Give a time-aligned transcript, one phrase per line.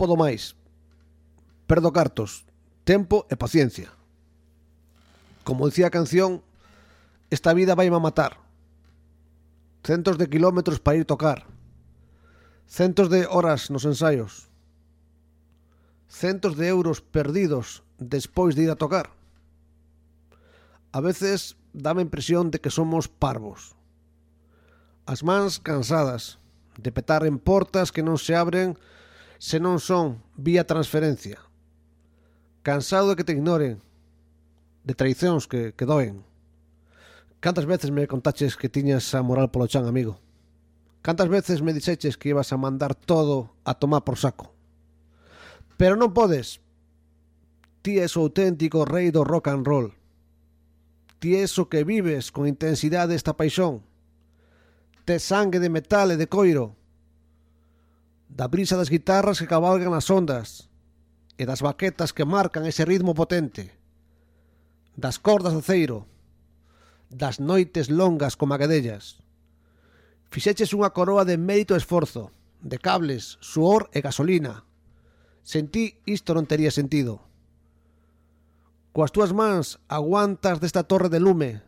[0.00, 0.56] podo máis.
[1.68, 2.48] Perdo cartos,
[2.88, 3.92] tempo e paciencia.
[5.44, 6.40] Como dicía a canción,
[7.28, 8.40] esta vida vai a matar.
[9.84, 11.44] Centos de kilómetros para ir tocar.
[12.64, 14.48] Centos de horas nos ensaios.
[16.08, 19.12] Centos de euros perdidos despois de ir a tocar.
[20.96, 23.76] A veces dame impresión de que somos parvos.
[25.04, 26.40] As mans cansadas
[26.80, 28.80] de petar en portas que non se abren
[29.40, 31.40] se non son vía transferencia.
[32.60, 33.80] Cansado de que te ignoren,
[34.84, 36.28] de traicións que, que doen.
[37.40, 40.20] Cantas veces me contaches que tiñas a moral polo chan, amigo?
[41.00, 44.52] Cantas veces me dixeches que ibas a mandar todo a tomar por saco?
[45.80, 46.60] Pero non podes.
[47.80, 49.96] Ti és o auténtico rei do rock and roll.
[51.16, 53.80] Ti és o que vives con intensidade esta paixón.
[55.08, 56.76] Te sangue de metal e de coiro
[58.30, 60.70] da brisa das guitarras que cabalgan as ondas
[61.34, 63.74] e das baquetas que marcan ese ritmo potente,
[64.94, 66.06] das cordas de ceiro,
[67.10, 69.18] das noites longas como aquedellas.
[70.30, 72.30] Fixeches unha coroa de mérito e esforzo,
[72.62, 74.62] de cables, suor e gasolina.
[75.42, 77.26] Sentí isto non tería sentido.
[78.94, 81.66] Coas túas mans aguantas desta torre de lume,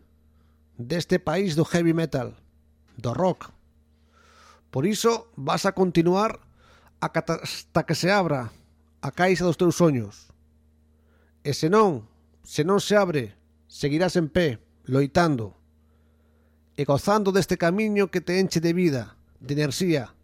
[0.78, 2.38] deste país do heavy metal,
[2.94, 3.50] do rock.
[4.70, 6.51] Por iso vas a continuar
[7.02, 8.52] hasta que se abra
[9.02, 10.30] a caixa dos teus soños.
[11.42, 12.06] E se non,
[12.46, 13.34] se non se abre,
[13.66, 15.58] seguirás en pé, loitando,
[16.78, 20.14] e gozando deste camiño que te enche de vida, de enerxía,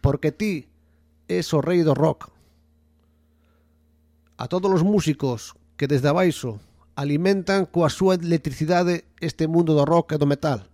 [0.00, 0.72] porque ti
[1.28, 2.32] és o rei do rock.
[4.40, 6.56] A todos os músicos que desde abaixo
[6.96, 10.64] alimentan coa súa electricidade este mundo do rock e do metal.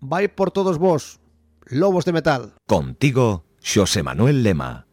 [0.00, 1.20] Vai por todos vos,
[1.68, 2.56] lobos de metal.
[2.64, 4.86] Contigo Xosé Manuel Lema.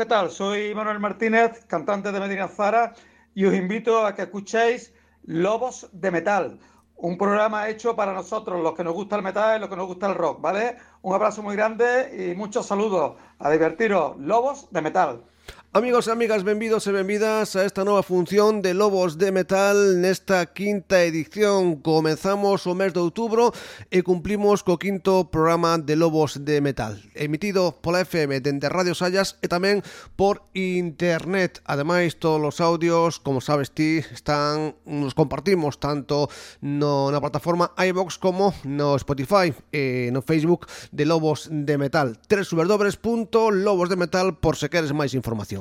[0.00, 0.30] ¿Qué tal?
[0.30, 2.94] Soy Manuel Martínez, cantante de Medina Zara,
[3.34, 4.94] y os invito a que escuchéis
[5.24, 6.58] Lobos de Metal,
[6.96, 9.86] un programa hecho para nosotros, los que nos gusta el metal y los que nos
[9.86, 10.78] gusta el rock, ¿vale?
[11.02, 13.16] Un abrazo muy grande y muchos saludos.
[13.40, 15.22] A divertiros, Lobos de Metal.
[15.72, 20.42] Amigos e amigas, benvidos e benvidas a esta nova función de Lobos de Metal nesta
[20.50, 21.78] quinta edición.
[21.78, 23.54] Comenzamos o mes de outubro
[23.86, 29.38] e cumplimos co quinto programa de Lobos de Metal, emitido pola FM dende Radio Sallas
[29.38, 29.86] e tamén
[30.18, 31.62] por internet.
[31.62, 36.26] Ademais, todos os audios, como sabes ti, están nos compartimos tanto
[36.58, 42.18] no, na plataforma iVox como no Spotify e no Facebook de Lobos de Metal.
[42.26, 45.59] www.lobosdemetal por se queres máis información.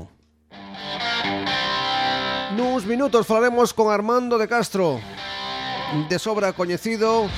[2.56, 5.00] Nuns minutos falaremos con Armando de Castro.
[6.10, 7.30] De sobra coñecido.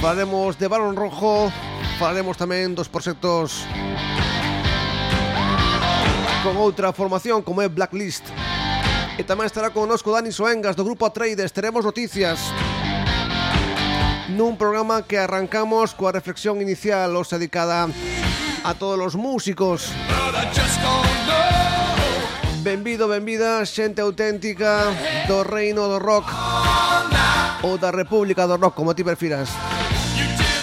[0.00, 1.52] Falaremos de Barón Rojo.
[1.98, 3.68] Falaremos tamén dos proxectos
[6.40, 8.24] Con outra formación como é Blacklist.
[9.20, 12.40] E tamén estará connosco Dani Soengas do Grupo Atreides Teremos noticias
[14.32, 17.92] Nun programa que arrancamos coa reflexión inicial Os dedicada
[18.64, 19.92] a todos os músicos.
[20.08, 21.69] But I just don't know.
[22.62, 24.92] Benvido, benvida, xente auténtica
[25.26, 26.28] do reino do rock
[27.62, 29.48] ou da república do rock, como ti prefiras.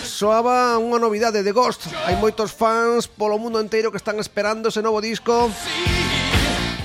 [0.06, 1.90] Soaba unha novidade de Ghost.
[2.06, 5.50] Hai moitos fans polo mundo inteiro que están esperando ese novo disco.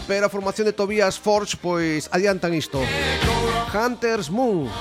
[0.09, 2.81] Pero a formación de Tobias Forge pois adiantan isto.
[3.69, 4.73] Hunter's Moon.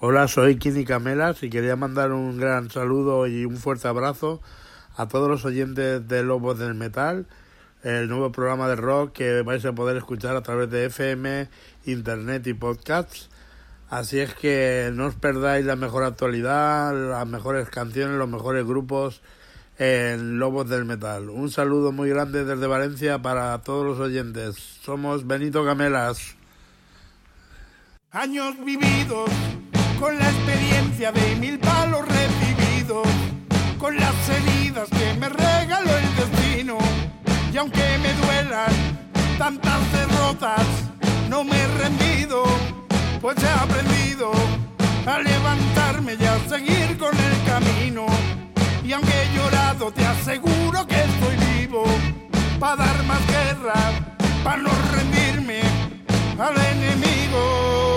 [0.00, 4.40] Hola, soy Kini Camelas y quería mandar un gran saludo y un fuerte abrazo
[4.98, 7.26] a todos los oyentes de Lobos del Metal,
[7.84, 11.48] el nuevo programa de rock que vais a poder escuchar a través de FM,
[11.86, 13.30] Internet y podcasts.
[13.88, 19.22] Así es que no os perdáis la mejor actualidad, las mejores canciones, los mejores grupos
[19.78, 21.30] en Lobos del Metal.
[21.30, 24.56] Un saludo muy grande desde Valencia para todos los oyentes.
[24.82, 26.34] Somos Benito Camelas.
[28.10, 29.30] Años vividos
[30.00, 33.06] con la experiencia de mil palos recibidos,
[33.78, 36.78] con las heridas que me regaló el destino.
[37.52, 38.72] Y aunque me duelan
[39.38, 40.66] tantas derrotas,
[41.28, 42.44] no me he rendido,
[43.20, 44.32] pues he aprendido
[45.06, 48.06] a levantarme y a seguir con el camino.
[48.84, 51.84] Y aunque he llorado, te aseguro que estoy vivo,
[52.58, 53.74] para dar más guerra,
[54.42, 55.60] para no rendirme
[56.38, 57.87] al enemigo.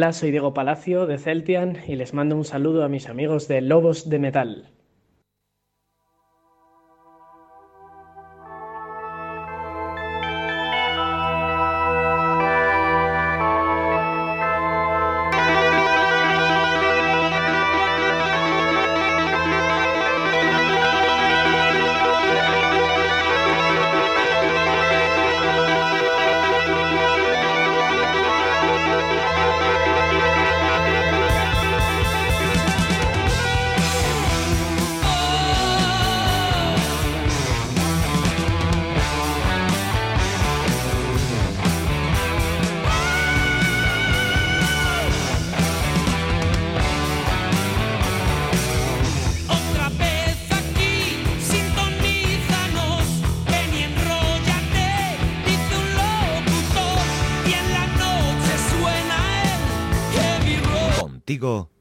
[0.00, 3.60] Hola, soy Diego Palacio de Celtian y les mando un saludo a mis amigos de
[3.60, 4.69] Lobos de Metal.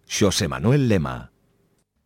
[0.07, 1.31] José Manuel Lema.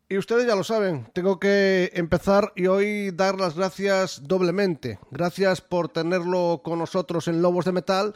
[0.10, 5.00] Y ustedes ya lo saben, tengo que empezar y hoy dar las gracias doblemente.
[5.10, 8.13] Gracias por tenerlo con nosotros en Lobos de Metal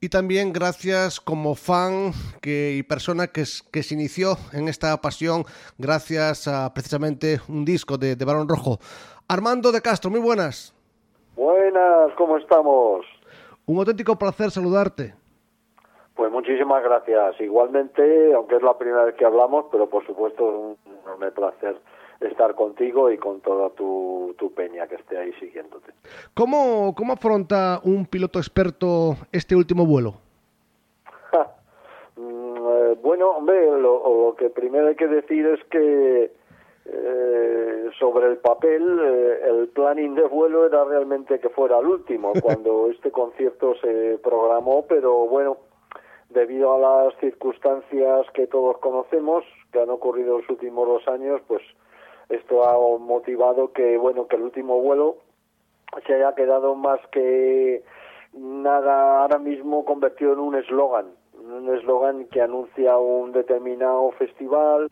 [0.00, 5.44] y también gracias como fan que, y persona que se inició en esta pasión
[5.78, 8.80] gracias a precisamente un disco de, de Barón Rojo.
[9.28, 10.74] Armando de Castro, muy buenas.
[11.36, 13.04] Buenas, ¿cómo estamos?
[13.66, 15.14] Un auténtico placer saludarte.
[16.16, 17.40] Pues muchísimas gracias.
[17.40, 21.76] Igualmente, aunque es la primera vez que hablamos, pero por supuesto es un enorme placer
[22.20, 25.92] estar contigo y con toda tu, tu peña que esté ahí siguiéndote.
[26.34, 30.14] ¿Cómo, ¿Cómo afronta un piloto experto este último vuelo?
[32.16, 36.32] Mm, eh, bueno, hombre, lo, lo que primero hay que decir es que
[36.86, 42.32] eh, sobre el papel eh, el planning de vuelo era realmente que fuera el último
[42.42, 45.58] cuando este concierto se programó, pero bueno,
[46.36, 51.40] debido a las circunstancias que todos conocemos, que han ocurrido en los últimos dos años,
[51.48, 51.62] pues
[52.28, 55.16] esto ha motivado que, bueno, que el último vuelo
[56.06, 57.82] se haya quedado más que
[58.34, 64.90] nada ahora mismo convertido en un eslogan, un eslogan que anuncia un determinado festival,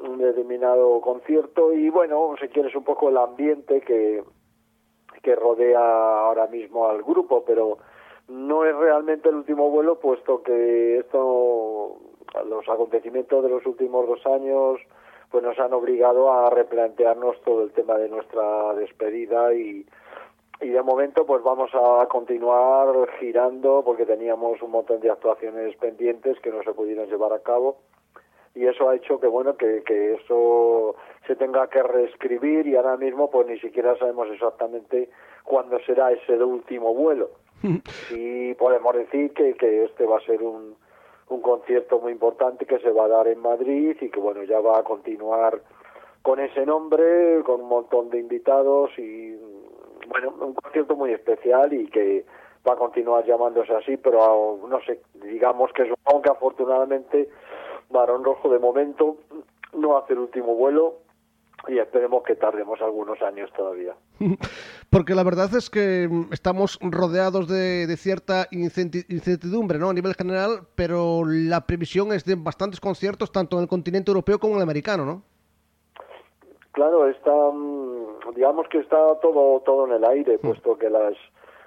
[0.00, 4.24] un determinado concierto y bueno, si quieres un poco el ambiente que,
[5.22, 7.76] que rodea ahora mismo al grupo, pero
[8.28, 11.96] no es realmente el último vuelo, puesto que esto,
[12.48, 14.80] los acontecimientos de los últimos dos años,
[15.30, 19.86] pues nos han obligado a replantearnos todo el tema de nuestra despedida y,
[20.60, 26.38] y de momento pues vamos a continuar girando porque teníamos un montón de actuaciones pendientes
[26.40, 27.78] que no se pudieron llevar a cabo.
[28.54, 30.94] Y eso ha hecho que bueno que, que eso
[31.26, 35.08] se tenga que reescribir y ahora mismo pues ni siquiera sabemos exactamente
[35.44, 37.30] cuándo será ese último vuelo
[38.10, 40.76] y podemos decir que, que este va a ser un,
[41.28, 44.60] un concierto muy importante que se va a dar en Madrid y que bueno ya
[44.60, 45.62] va a continuar
[46.22, 49.36] con ese nombre con un montón de invitados y
[50.08, 52.24] bueno un concierto muy especial y que
[52.68, 57.28] va a continuar llamándose así pero no sé digamos que supongo que afortunadamente
[57.90, 59.16] Barón Rojo de momento
[59.72, 61.01] no hace el último vuelo
[61.68, 63.94] y esperemos que tardemos algunos años todavía.
[64.90, 69.90] Porque la verdad es que mm, estamos rodeados de, de cierta incertidumbre ¿no?
[69.90, 74.38] a nivel general, pero la previsión es de bastantes conciertos, tanto en el continente europeo
[74.38, 75.22] como en el americano, ¿no?
[76.72, 81.14] Claro, está, mm, digamos que está todo todo en el aire, puesto que las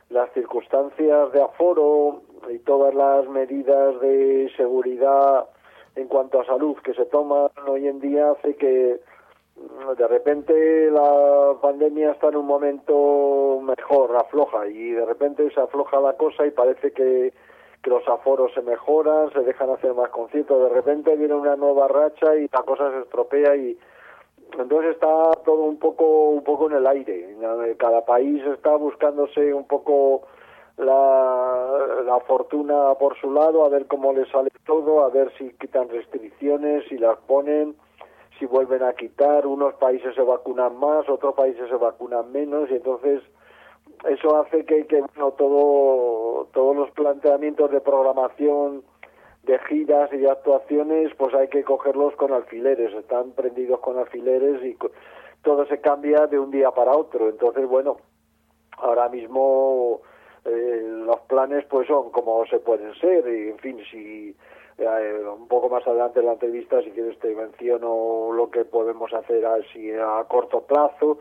[0.09, 5.47] las circunstancias de aforo y todas las medidas de seguridad
[5.95, 9.14] en cuanto a salud que se toman hoy en día hace que mm,
[9.97, 15.99] de repente la pandemia está en un momento mejor, afloja y de repente se afloja
[15.99, 17.33] la cosa y parece que,
[17.85, 22.35] los aforos se mejoran, se dejan hacer más conciertos, de repente viene una nueva racha
[22.35, 23.77] y la cosa se estropea y
[24.57, 27.37] entonces está todo un poco un poco en el aire.
[27.77, 30.23] Cada país está buscándose un poco
[30.77, 35.51] la, la fortuna por su lado a ver cómo le sale todo a ver si
[35.51, 37.75] quitan restricciones si las ponen
[38.39, 42.75] si vuelven a quitar unos países se vacunan más otros países se vacunan menos y
[42.75, 43.21] entonces
[44.09, 48.83] eso hace que, que bueno todo todos los planteamientos de programación
[49.45, 54.63] de giras y de actuaciones, pues hay que cogerlos con alfileres, están prendidos con alfileres
[54.63, 54.77] y
[55.43, 57.29] todo se cambia de un día para otro.
[57.29, 57.97] Entonces, bueno,
[58.77, 60.01] ahora mismo
[60.45, 64.35] eh, los planes pues son como se pueden ser y en fin si
[64.77, 69.13] eh, un poco más adelante en la entrevista si quieres te menciono lo que podemos
[69.13, 71.19] hacer así a corto plazo.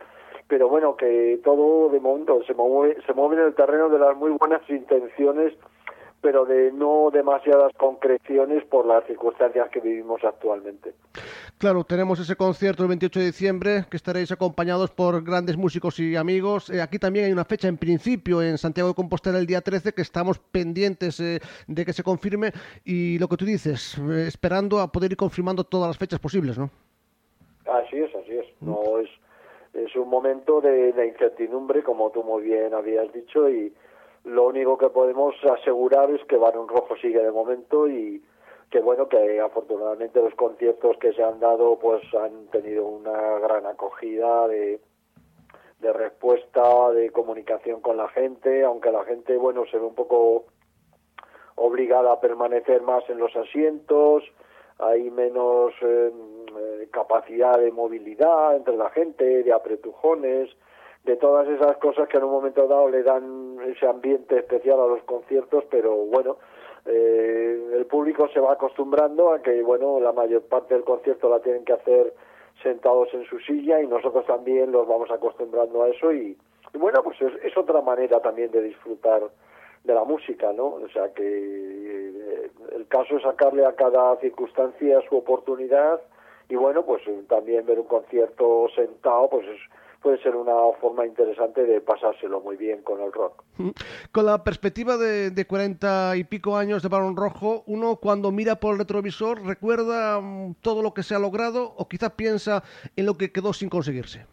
[0.48, 4.16] Pero bueno que todo de momento se mueve se mueve en el terreno de las
[4.16, 5.54] muy buenas intenciones
[6.24, 10.94] pero de no demasiadas concreciones por las circunstancias que vivimos actualmente.
[11.58, 16.16] Claro, tenemos ese concierto el 28 de diciembre, que estaréis acompañados por grandes músicos y
[16.16, 16.70] amigos.
[16.70, 19.92] Eh, aquí también hay una fecha en principio en Santiago de Compostela el día 13,
[19.92, 22.52] que estamos pendientes eh, de que se confirme.
[22.86, 26.56] Y lo que tú dices, eh, esperando a poder ir confirmando todas las fechas posibles,
[26.56, 26.70] ¿no?
[27.66, 28.46] Así es, así es.
[28.62, 29.10] No es,
[29.74, 33.74] es un momento de, de incertidumbre, como tú muy bien habías dicho, y
[34.24, 38.22] lo único que podemos asegurar es que Barón Rojo sigue de momento y
[38.70, 43.66] que bueno que afortunadamente los conciertos que se han dado pues han tenido una gran
[43.66, 44.80] acogida de,
[45.80, 50.46] de respuesta de comunicación con la gente aunque la gente bueno se ve un poco
[51.56, 54.24] obligada a permanecer más en los asientos
[54.78, 56.10] hay menos eh,
[56.90, 60.50] capacidad de movilidad entre la gente de apretujones
[61.04, 64.86] de todas esas cosas que en un momento dado le dan ese ambiente especial a
[64.86, 66.38] los conciertos, pero bueno,
[66.86, 71.40] eh, el público se va acostumbrando a que, bueno, la mayor parte del concierto la
[71.40, 72.14] tienen que hacer
[72.62, 76.36] sentados en su silla y nosotros también los vamos acostumbrando a eso y,
[76.72, 79.22] bueno, pues es, es, otra manera también de disfrutar
[79.84, 80.66] de la música, ¿no?
[80.66, 86.00] O sea que eh, el caso es sacarle a cada circunstancia su oportunidad
[86.48, 89.60] y bueno, pues también ver un concierto sentado, pues es
[90.04, 93.42] puede ser una forma interesante de pasárselo muy bien con el rock.
[94.12, 98.74] Con la perspectiva de, 40 y pico años de Barón Rojo, uno cuando mira por
[98.74, 102.62] el retrovisor recuerda um, todo lo que se ha logrado o quizá piensa
[102.96, 104.26] en lo que quedó sin conseguirse.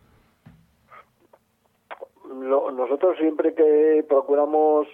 [2.25, 4.87] Nosotros siempre que procuramos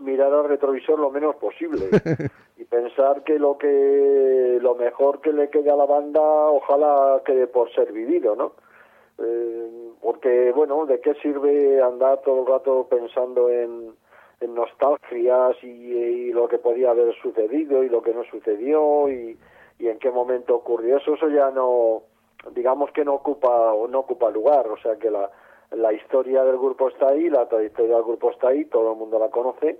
[0.00, 1.88] mirar al retrovisor lo menos posible
[2.56, 7.48] y pensar que lo que lo mejor que le quede a la banda ojalá quede
[7.48, 8.52] por ser vivido, ¿no?
[9.18, 13.94] Eh, porque, bueno, ¿de qué sirve andar todo el rato pensando en,
[14.40, 19.36] en nostalgias y, lo que podía haber sucedido y lo que no sucedió y,
[19.78, 21.14] y en qué momento ocurrió eso?
[21.14, 22.02] Eso ya no,
[22.52, 25.30] digamos que no ocupa no ocupa lugar, o sea que la,
[25.72, 29.18] la historia del grupo está ahí, la trayectoria del grupo está ahí, todo el mundo
[29.18, 29.78] la conoce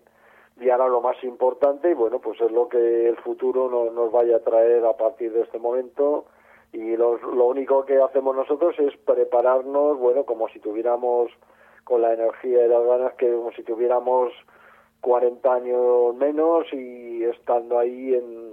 [0.61, 4.37] y ahora lo más importante, bueno, pues es lo que el futuro no, nos vaya
[4.37, 6.27] a traer a partir de este momento
[6.73, 11.31] y los, lo único que hacemos nosotros es prepararnos, bueno, como si tuviéramos
[11.85, 14.33] con la energía y las ganas que como si tuviéramos
[15.01, 18.53] 40 años menos y estando ahí en,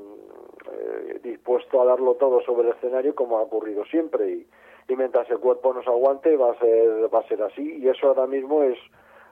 [0.72, 4.30] eh, dispuesto a darlo todo sobre el escenario como ha ocurrido siempre.
[4.30, 4.48] Y,
[4.88, 7.78] y mientras el cuerpo nos aguante va a ser va a ser así.
[7.80, 8.78] Y eso ahora mismo es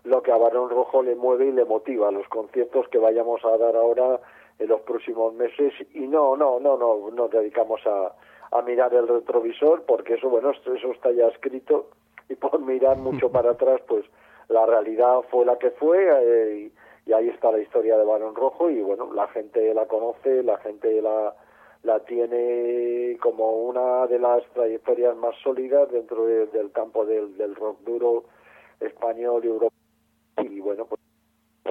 [0.04, 3.58] lo que a Barón Rojo le mueve y le motiva los conciertos que vayamos a
[3.58, 4.20] dar ahora
[4.60, 5.74] en los próximos meses.
[5.94, 8.14] Y no no no no nos dedicamos a
[8.54, 11.88] a mirar el retrovisor, porque eso, bueno, eso está ya escrito,
[12.30, 14.06] y por mirar mucho para atrás, pues
[14.48, 16.72] la realidad fue la que fue, eh,
[17.06, 20.58] y, ahí está la historia de Barón Rojo, y bueno, la gente la conoce, la
[20.60, 21.36] gente la,
[21.82, 27.56] la tiene como una de las trayectorias más sólidas dentro de, del campo del, del
[27.56, 28.24] rock duro
[28.80, 29.72] español y europeo,
[30.38, 31.02] y bueno, pues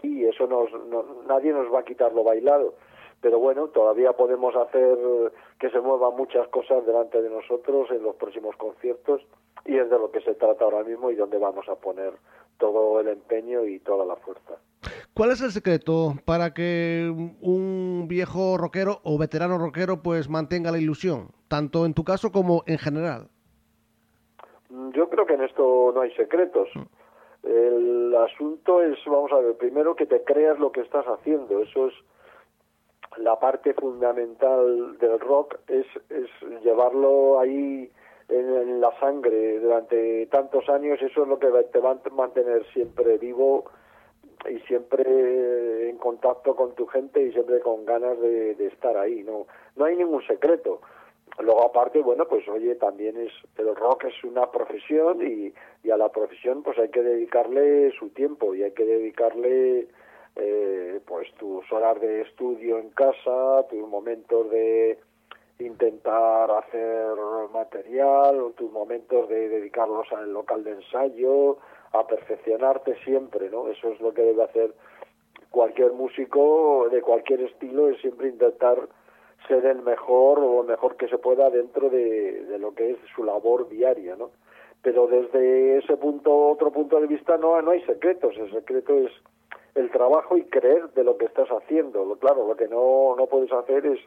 [0.02, 2.74] y eso nos, no, nadie nos va a quitar lo bailado
[3.22, 4.98] pero bueno, todavía podemos hacer
[5.58, 9.22] que se muevan muchas cosas delante de nosotros en los próximos conciertos
[9.64, 12.12] y es de lo que se trata ahora mismo y donde vamos a poner
[12.58, 14.56] todo el empeño y toda la fuerza.
[15.14, 17.08] ¿Cuál es el secreto para que
[17.40, 22.64] un viejo rockero o veterano rockero pues mantenga la ilusión, tanto en tu caso como
[22.66, 23.28] en general?
[24.94, 26.68] Yo creo que en esto no hay secretos.
[27.44, 31.60] El asunto es, vamos a ver, primero que te creas lo que estás haciendo.
[31.60, 31.94] Eso es
[33.18, 36.28] la parte fundamental del rock es, es
[36.62, 37.90] llevarlo ahí
[38.28, 43.18] en, la sangre durante tantos años, eso es lo que te va a mantener siempre
[43.18, 43.64] vivo
[44.48, 49.22] y siempre en contacto con tu gente y siempre con ganas de, de estar ahí,
[49.22, 49.46] no,
[49.76, 50.80] no hay ningún secreto.
[51.38, 55.96] Luego aparte, bueno, pues oye, también es, el rock es una profesión y, y a
[55.96, 59.88] la profesión pues hay que dedicarle su tiempo y hay que dedicarle
[60.36, 64.98] eh, pues tus horas de estudio en casa, tus momentos de
[65.58, 67.14] intentar hacer
[67.52, 71.58] material, tus momentos de dedicarlos al local de ensayo,
[71.92, 73.68] a perfeccionarte siempre, ¿no?
[73.68, 74.74] Eso es lo que debe hacer
[75.50, 78.88] cualquier músico de cualquier estilo, es siempre intentar
[79.46, 82.98] ser el mejor o lo mejor que se pueda dentro de, de lo que es
[83.14, 84.30] su labor diaria, ¿no?
[84.82, 89.12] Pero desde ese punto, otro punto de vista, no, no hay secretos, el secreto es
[89.74, 92.04] el trabajo y creer de lo que estás haciendo.
[92.04, 93.98] Lo- Claro, lo que no, no puedes hacer es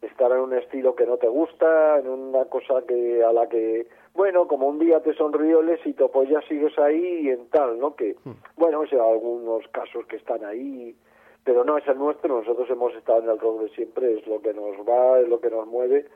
[0.00, 3.88] estar en un estilo que no te gusta, en una cosa que a la que,
[4.14, 7.78] bueno, como un día te sonrió el éxito, pues ya sigues ahí y en tal,
[7.80, 7.96] ¿no?
[7.96, 8.14] Que,
[8.56, 10.94] bueno, es algunos casos que están ahí,
[11.42, 14.40] pero no es el nuestro, nosotros hemos estado en el rock de siempre, es lo
[14.40, 16.06] que nos va, es lo que nos mueve,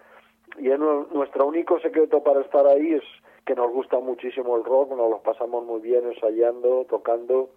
[0.59, 3.03] y es nu- nuestro único secreto para estar ahí es
[3.47, 7.49] que nos gusta muchísimo el rock, nos lo pasamos muy bien ensayando, tocando,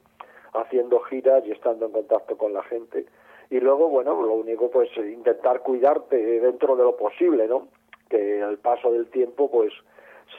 [0.56, 3.06] haciendo giras y estando en contacto con la gente.
[3.50, 7.68] Y luego, bueno, lo único pues intentar cuidarte dentro de lo posible, ¿no?
[8.10, 9.72] Que al paso del tiempo pues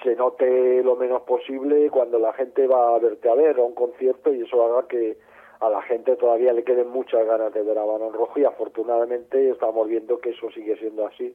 [0.02, 3.74] se note lo menos posible cuando la gente va a verte a ver a un
[3.74, 5.16] concierto y eso haga que
[5.60, 9.50] a la gente todavía le queden muchas ganas de ver a Barón Rojo y afortunadamente
[9.50, 11.34] estamos viendo que eso sigue siendo así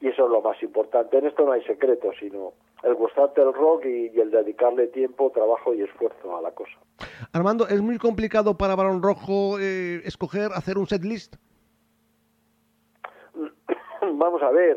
[0.00, 1.18] y eso es lo más importante.
[1.18, 5.30] En esto no hay secreto, sino el gustarte del rock y, y el dedicarle tiempo,
[5.30, 6.78] trabajo y esfuerzo a la cosa.
[7.32, 11.36] Armando, ¿es muy complicado para Barón Rojo eh, escoger, hacer un set list?
[14.02, 14.76] Vamos a ver,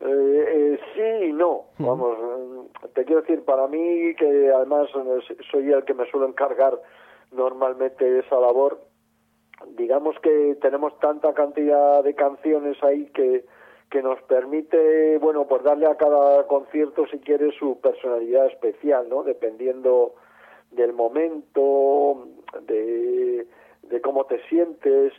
[0.00, 1.66] eh, eh, sí y no.
[1.78, 6.26] Vamos, eh, te quiero decir, para mí, que además eh, soy el que me suelo
[6.26, 6.80] encargar
[7.32, 8.80] normalmente esa labor,
[9.76, 13.44] digamos que tenemos tanta cantidad de canciones ahí que,
[13.90, 19.24] que nos permite, bueno, pues darle a cada concierto, si quieres, su personalidad especial, ¿no?
[19.24, 20.14] Dependiendo
[20.70, 22.28] del momento,
[22.62, 23.46] de,
[23.82, 25.12] de cómo te sientes,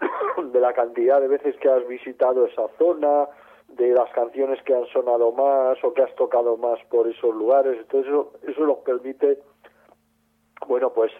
[0.52, 3.28] de la cantidad de veces que has visitado esa zona,
[3.68, 7.76] de las canciones que han sonado más o que has tocado más por esos lugares.
[7.78, 9.38] Entonces eso, eso nos permite,
[10.66, 11.12] bueno, pues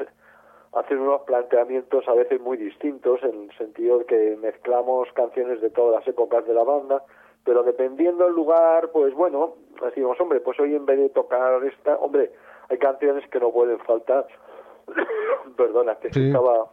[0.74, 5.70] hacer unos planteamientos a veces muy distintos en el sentido de que mezclamos canciones de
[5.70, 7.02] todas las épocas de la banda,
[7.44, 11.96] pero dependiendo del lugar, pues bueno, decimos, hombre, pues hoy en vez de tocar esta,
[11.96, 12.30] hombre,
[12.68, 14.26] hay canciones que no pueden faltar.
[15.56, 16.26] Perdona, que Sí.
[16.28, 16.70] estaba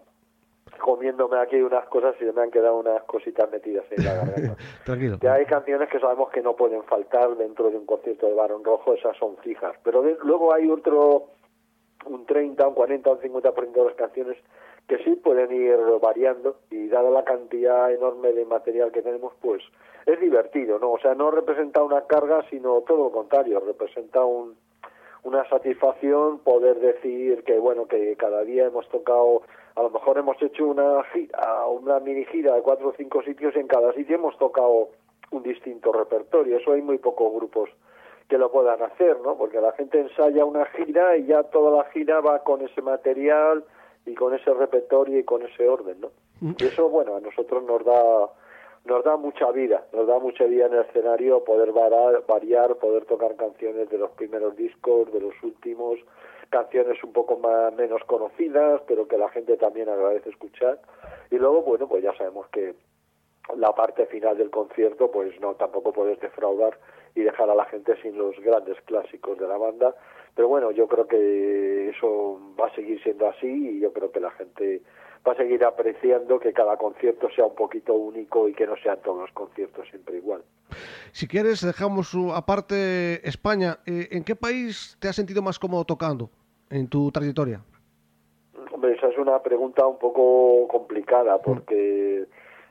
[0.81, 4.55] comiéndome aquí unas cosas y me han quedado unas cositas metidas en la garganta.
[4.85, 5.17] Tranquilo.
[5.19, 8.63] Que hay canciones que sabemos que no pueden faltar dentro de un concierto de Barón
[8.63, 9.75] Rojo, esas son fijas.
[9.83, 11.27] Pero de- luego hay otro,
[12.05, 14.37] un 30, un 40, un 50% de las canciones
[14.87, 19.63] que sí pueden ir variando y dada la cantidad enorme de material que tenemos, pues
[20.05, 20.91] es divertido, ¿no?
[20.91, 24.55] O sea, no representa una carga, sino todo lo contrario, representa un,
[25.23, 29.41] una satisfacción poder decir que, bueno, que cada día hemos tocado,
[29.75, 33.55] a lo mejor hemos hecho una gira, una mini gira de cuatro o cinco sitios
[33.55, 34.89] y en cada sitio hemos tocado
[35.31, 36.57] un distinto repertorio.
[36.57, 37.71] Eso hay muy pocos grupos
[38.29, 39.37] que lo puedan hacer, ¿no?
[39.37, 43.63] Porque la gente ensaya una gira y ya toda la gira va con ese material
[44.05, 46.09] y con ese repertorio y con ese orden, ¿no?
[46.57, 48.29] Y eso, bueno, a nosotros nos da
[48.85, 53.05] nos da mucha vida, nos da mucha vida en el escenario poder varar- variar, poder
[53.05, 55.97] tocar canciones de los primeros discos, de los últimos,
[56.51, 60.79] canciones un poco más menos conocidas, pero que la gente también agradece escuchar.
[61.31, 62.75] Y luego, bueno, pues ya sabemos que
[63.57, 66.77] la parte final del concierto, pues no, tampoco puedes defraudar
[67.15, 69.95] y dejar a la gente sin los grandes clásicos de la banda.
[70.35, 74.19] Pero bueno, yo creo que eso va a seguir siendo así y yo creo que
[74.19, 74.81] la gente
[75.25, 78.99] va a seguir apreciando que cada concierto sea un poquito único y que no sean
[79.01, 80.43] todos los conciertos siempre igual.
[81.13, 83.79] Si quieres, dejamos aparte España.
[83.85, 86.29] Eh, ¿En qué país te has sentido más cómodo tocando
[86.69, 87.61] en tu trayectoria?
[88.71, 92.25] Hombre, esa es una pregunta un poco complicada porque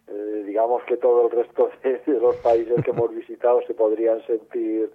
[0.08, 4.20] eh, digamos que todo el resto de, de los países que hemos visitado se podrían
[4.26, 4.90] sentir,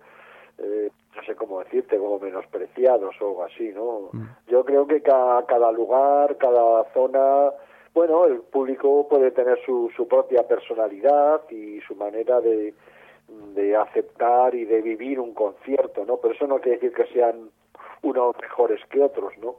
[0.57, 4.09] eh, no sé cómo decirte, como menospreciados o algo así, ¿no?
[4.47, 7.51] Yo creo que ca- cada lugar, cada zona,
[7.93, 12.73] bueno, el público puede tener su, su propia personalidad y su manera de,
[13.55, 16.17] de aceptar y de vivir un concierto, ¿no?
[16.17, 17.49] Pero eso no quiere decir que sean
[18.03, 19.55] unos mejores que otros, ¿no?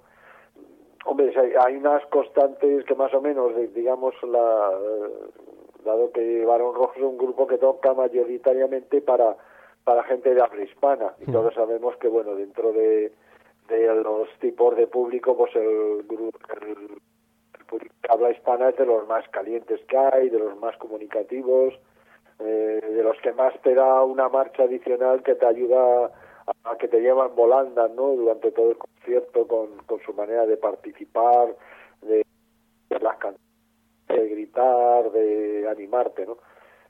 [1.04, 5.30] Hombre, hay, unas constantes que más o menos, digamos, la, eh,
[5.84, 9.36] dado que Barón Rojo es un grupo que toca mayoritariamente para,
[9.84, 13.12] para gente de habla hispana, y todos sabemos que, bueno, dentro de,
[13.68, 17.00] de los tipos de público, pues el grupo, el,
[17.58, 20.76] el público que habla hispana es de los más calientes que hay, de los más
[20.76, 21.74] comunicativos,
[22.40, 26.10] eh, de los que más te da una marcha adicional que te ayuda
[26.64, 28.08] a, que te llevan volando ¿no?
[28.16, 31.54] durante todo el concierto con, con su manera de participar,
[32.02, 32.24] de,
[33.00, 33.36] las can-
[34.08, 36.38] de gritar, de animarte, ¿no?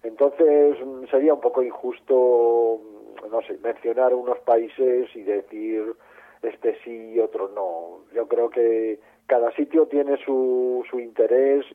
[0.02, 5.94] Entonces mm, sería un poco injusto, mm, no sé, mencionar unos países y decir
[6.42, 8.04] este sí y otro no.
[8.14, 11.66] Yo creo que cada sitio tiene su, su interés.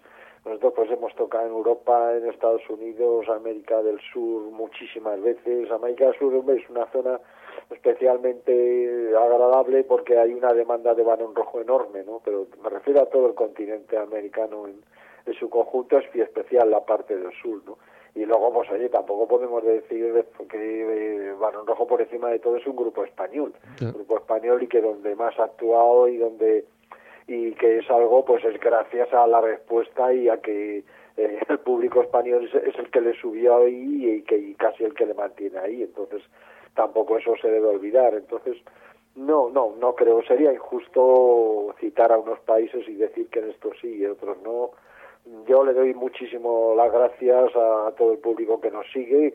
[0.43, 5.69] Nosotros pues hemos tocado en Europa, en Estados Unidos, América del Sur muchísimas veces.
[5.71, 7.19] América del Sur es una zona
[7.71, 12.21] especialmente agradable porque hay una demanda de varón rojo enorme, ¿no?
[12.23, 14.75] Pero me refiero a todo el continente americano en,
[15.25, 17.78] en su conjunto, es y especial la parte del sur, ¿no?
[18.13, 22.39] Y luego, pues oye, tampoco podemos decir de- que eh, Barón Rojo por encima de
[22.39, 26.17] todo es un grupo español, un grupo español y que donde más ha actuado y
[26.17, 26.65] donde
[27.28, 30.84] y que es algo, pues es gracias a la respuesta y a que
[31.17, 34.84] eh, el público español es, es el que le subió ahí y, que y casi
[34.84, 36.21] el que le mantiene ahí, entonces
[36.75, 38.57] tampoco eso se debe olvidar, entonces
[39.15, 43.71] no, no, no creo, sería injusto citar a unos países y decir que en esto
[43.81, 44.71] sí y otros no.
[45.47, 49.33] Yo le doy muchísimo las gracias a todo el público que nos sigue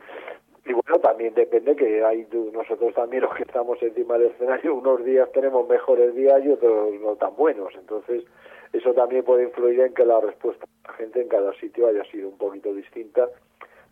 [0.66, 5.04] y bueno, también depende que hay nosotros también los que estamos encima del escenario, unos
[5.04, 8.24] días tenemos mejores días y otros no tan buenos, entonces
[8.72, 12.04] eso también puede influir en que la respuesta de la gente en cada sitio haya
[12.04, 13.28] sido un poquito distinta.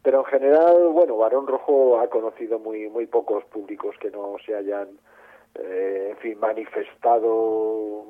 [0.09, 4.55] Pero en general, bueno, Barón Rojo ha conocido muy muy pocos públicos que no se
[4.55, 4.89] hayan,
[5.55, 8.07] eh, en fin, manifestado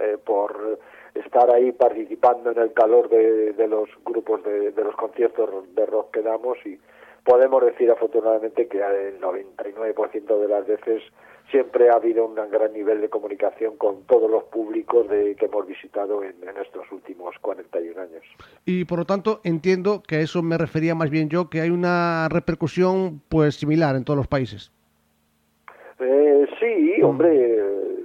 [0.00, 0.78] eh, por
[1.14, 6.22] estar ahí participando en el calor de, los grupos de los conciertos de rock que
[6.22, 6.56] damos.
[6.64, 6.80] Y
[7.22, 11.02] podemos decir afortunadamente que el 99% de las veces
[11.50, 15.66] siempre ha habido un gran nivel de comunicación con todos los públicos de, que hemos
[15.66, 18.22] visitado en, en estos últimos 41 años.
[18.64, 21.70] Y por lo tanto entiendo que a eso me refería más bien yo, que hay
[21.70, 24.72] una repercusión pues similar en todos los países.
[25.98, 28.04] Eh, sí, hombre, eh,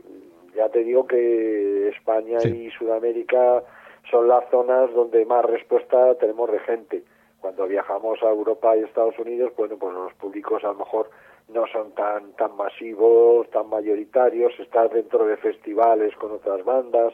[0.56, 2.50] ya te digo que España Sí.
[2.50, 3.64] y Sudamérica
[4.10, 7.04] son las zonas donde más respuesta tenemos de gente.
[7.40, 11.10] Cuando viajamos a Europa y Estados Unidos, bueno, pues los públicos a lo mejor
[11.54, 17.14] no son tan tan masivos, tan mayoritarios, estar dentro de festivales con otras bandas,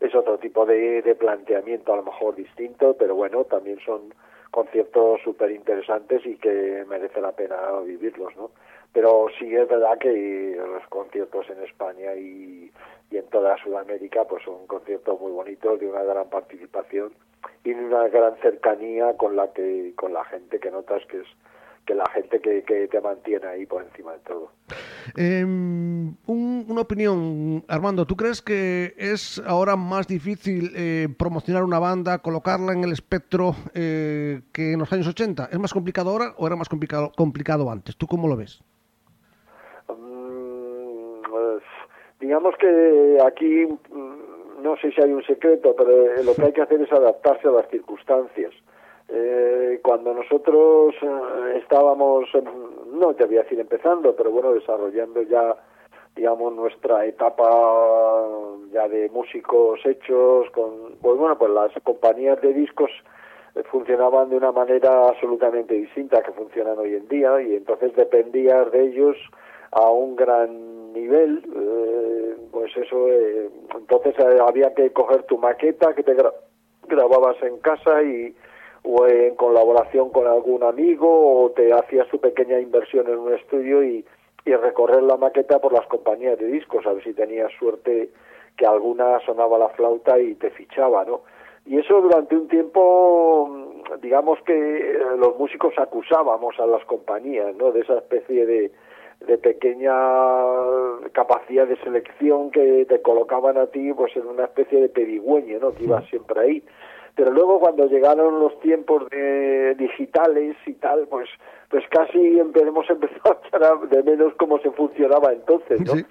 [0.00, 4.12] es otro tipo de, de planteamiento a lo mejor distinto, pero bueno, también son
[4.50, 8.50] conciertos súper interesantes y que merece la pena vivirlos, ¿no?
[8.92, 12.70] Pero sí es verdad que los conciertos en España y,
[13.10, 17.12] y en toda Sudamérica pues son conciertos muy bonitos, de una gran participación
[17.64, 21.26] y de una gran cercanía con la que con la gente que notas que es
[21.86, 24.52] que la gente que, que te mantiene ahí por encima de todo.
[25.16, 26.16] Eh, un-
[26.68, 32.72] una opinión, Armando, ¿tú crees que es ahora más difícil eh, promocionar una banda, colocarla
[32.72, 35.48] en el espectro eh, que en los años 80?
[35.50, 37.96] ¿Es más complicado ahora o era más complicado, complicado antes?
[37.96, 38.62] ¿Tú cómo lo ves?
[39.88, 41.62] Mm, pues,
[42.20, 46.52] digamos que aquí mm, no sé si hay un secreto, pero eh, lo que hay
[46.52, 48.52] que hacer es adaptarse a las circunstancias.
[49.14, 52.24] Eh, cuando nosotros eh, estábamos,
[52.86, 55.54] no te voy a decir empezando, pero bueno, desarrollando ya,
[56.16, 57.48] digamos, nuestra etapa
[58.72, 62.90] ya de músicos hechos, con, pues bueno, pues las compañías de discos
[63.54, 67.94] eh, funcionaban de una manera absolutamente distinta a que funcionan hoy en día y entonces
[67.94, 69.16] dependías de ellos
[69.72, 76.02] a un gran nivel, eh, pues eso, eh, entonces había que coger tu maqueta que
[76.02, 76.32] te gra-
[76.88, 78.34] grababas en casa y
[78.84, 83.82] o en colaboración con algún amigo o te hacías tu pequeña inversión en un estudio
[83.84, 84.04] y,
[84.44, 88.10] y recorrer la maqueta por las compañías de discos, a ver si tenías suerte
[88.56, 91.22] que alguna sonaba la flauta y te fichaba, ¿no?
[91.64, 97.54] Y eso durante un tiempo, mm, digamos que eh, los músicos acusábamos a las compañías,
[97.56, 97.70] ¿no?
[97.70, 98.72] De esa especie de,
[99.26, 99.92] de pequeña
[101.12, 105.72] capacidad de selección que te colocaban a ti, pues en una especie de pedigüeño, ¿no?
[105.72, 106.62] Que ibas siempre ahí.
[107.14, 111.28] Pero luego cuando llegaron los tiempos de digitales y tal, pues
[111.68, 115.94] pues casi hemos empezado a echar de menos cómo se funcionaba entonces, ¿no?
[115.94, 116.04] Sí,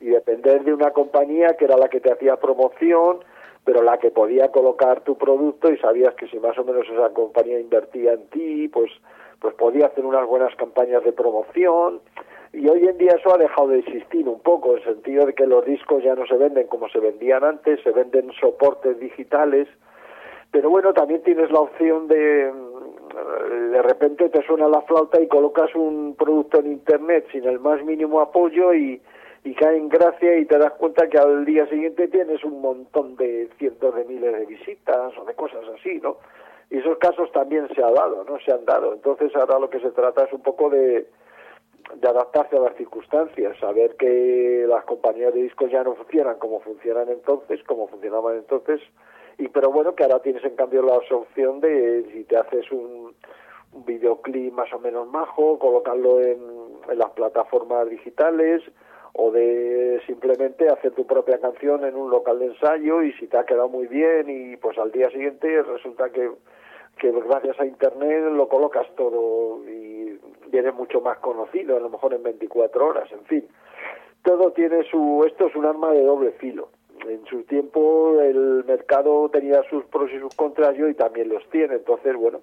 [0.00, 3.18] y depender de una compañía que era la que te hacía promoción,
[3.64, 7.10] pero la que podía colocar tu producto y sabías que si más o menos esa
[7.10, 8.90] compañía invertía en ti, pues
[9.40, 12.00] pues podía hacer unas buenas campañas de promoción.
[12.54, 15.34] Y hoy en día eso ha dejado de existir un poco, en el sentido de
[15.34, 19.68] que los discos ya no se venden como se vendían antes, se venden soportes digitales,
[20.54, 25.26] pero bueno, también tienes la opción de mm, de repente te suena la flauta y
[25.26, 29.02] colocas un producto en internet sin el más mínimo apoyo y,
[29.42, 33.16] y cae en gracia y te das cuenta que al día siguiente tienes un montón
[33.16, 36.18] de cientos de miles de visitas o de cosas así, ¿no?
[36.70, 38.38] Y esos casos también se ha dado, ¿no?
[38.38, 38.94] Se han dado.
[38.94, 41.08] Entonces ahora lo que se trata es un poco de,
[41.96, 46.60] de adaptarse a las circunstancias, saber que las compañías de discos ya no funcionan como
[46.60, 48.80] funcionan entonces, como funcionaban entonces,
[49.38, 53.14] y pero bueno, que ahora tienes en cambio la opción de si te haces un,
[53.72, 56.40] un videoclip más o menos majo, colocarlo en,
[56.88, 58.62] en las plataformas digitales
[59.12, 63.38] o de simplemente hacer tu propia canción en un local de ensayo y si te
[63.38, 66.30] ha quedado muy bien y pues al día siguiente resulta que
[66.98, 69.94] que gracias a internet lo colocas todo y
[70.58, 73.44] y mucho más conocido, a lo mejor en 24 horas, en fin.
[74.22, 76.68] Todo tiene su, esto es un arma de doble filo.
[77.08, 81.48] En su tiempo el mercado tenía sus pros y sus contras y hoy también los
[81.50, 82.40] tiene, entonces bueno,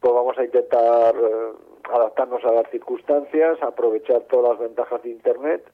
[0.00, 1.52] pues vamos a intentar eh,
[1.92, 5.64] adaptarnos a las circunstancias, aprovechar todas las ventajas de Internet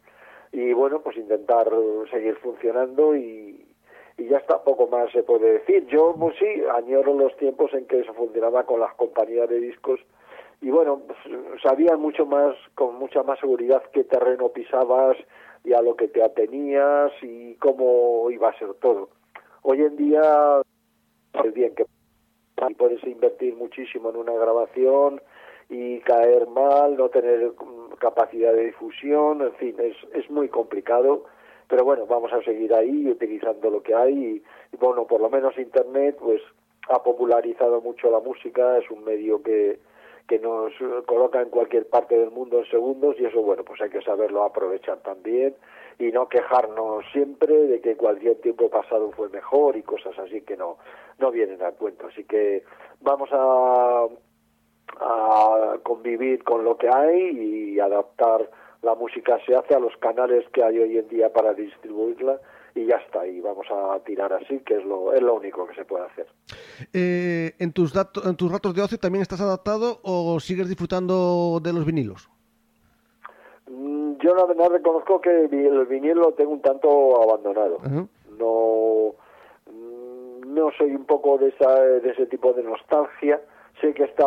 [0.52, 1.68] y bueno, pues intentar
[2.10, 3.66] seguir funcionando y,
[4.16, 5.86] y ya está, poco más se puede decir.
[5.86, 10.00] Yo, pues sí, añoro los tiempos en que se funcionaba con las compañías de discos
[10.64, 11.18] y bueno, pues,
[11.62, 15.16] sabían mucho más, con mucha más seguridad qué terreno pisabas
[15.64, 19.08] y a lo que te atenías y cómo iba a ser todo.
[19.62, 20.60] Hoy en día,
[21.42, 21.86] el bien que
[22.76, 25.20] puedes invertir muchísimo en una grabación
[25.68, 27.52] y caer mal, no tener
[27.98, 31.24] capacidad de difusión, en fin, es, es muy complicado,
[31.68, 34.42] pero bueno, vamos a seguir ahí utilizando lo que hay
[34.72, 36.42] y bueno, por lo menos Internet pues
[36.88, 39.78] ha popularizado mucho la música, es un medio que,
[40.26, 40.72] que nos
[41.06, 44.42] coloca en cualquier parte del mundo en segundos y eso bueno pues hay que saberlo
[44.42, 45.54] aprovechar también
[45.98, 50.56] y no quejarnos siempre de que cualquier tiempo pasado fue mejor y cosas así que
[50.56, 50.78] no
[51.18, 52.08] no vienen al cuento.
[52.08, 52.64] Así que
[53.00, 54.06] vamos a
[55.00, 58.48] a convivir con lo que hay y adaptar
[58.82, 62.38] la música se hace a los canales que hay hoy en día para distribuirla
[62.74, 65.74] y ya está y vamos a tirar así que es lo es lo único que
[65.76, 66.26] se puede hacer
[66.92, 71.60] Eh, ¿en, tus dato- ¿En tus ratos de ocio también estás adaptado o sigues disfrutando
[71.62, 72.28] de los vinilos?
[73.70, 77.78] Mm, Yo la verdad reconozco que el vinilo lo tengo un tanto abandonado.
[78.38, 79.14] No
[79.70, 83.40] mm, no soy un poco de, esa, de ese tipo de nostalgia.
[83.80, 84.26] Sé que está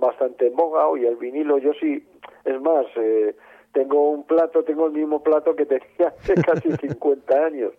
[0.00, 2.06] bastante en boga y el vinilo yo sí.
[2.44, 3.34] Es más, eh,
[3.72, 7.72] tengo un plato, tengo el mismo plato que tenía hace casi 50 años,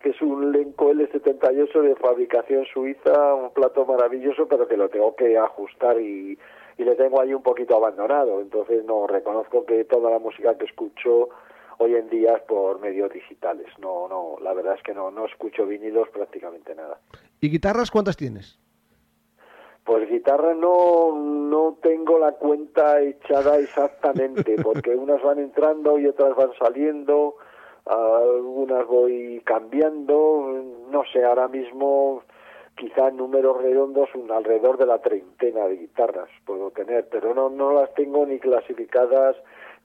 [0.00, 5.14] que es un Lenco L78 de fabricación suiza, un plato maravilloso, pero que lo tengo
[5.16, 6.38] que ajustar y,
[6.78, 8.40] y le tengo ahí un poquito abandonado.
[8.40, 11.30] Entonces no reconozco que toda la música que escucho
[11.78, 13.66] hoy en día es por medios digitales.
[13.78, 16.98] No, no, la verdad es que no, no escucho vinilos prácticamente nada.
[17.40, 18.58] ¿Y guitarras cuántas tienes?
[19.86, 26.34] Pues guitarra no, no tengo la cuenta echada exactamente, porque unas van entrando y otras
[26.34, 27.36] van saliendo,
[27.86, 30.60] algunas voy cambiando,
[30.90, 32.22] no sé, ahora mismo
[32.76, 37.48] quizá en números redondos un alrededor de la treintena de guitarras puedo tener, pero no,
[37.48, 39.36] no las tengo ni clasificadas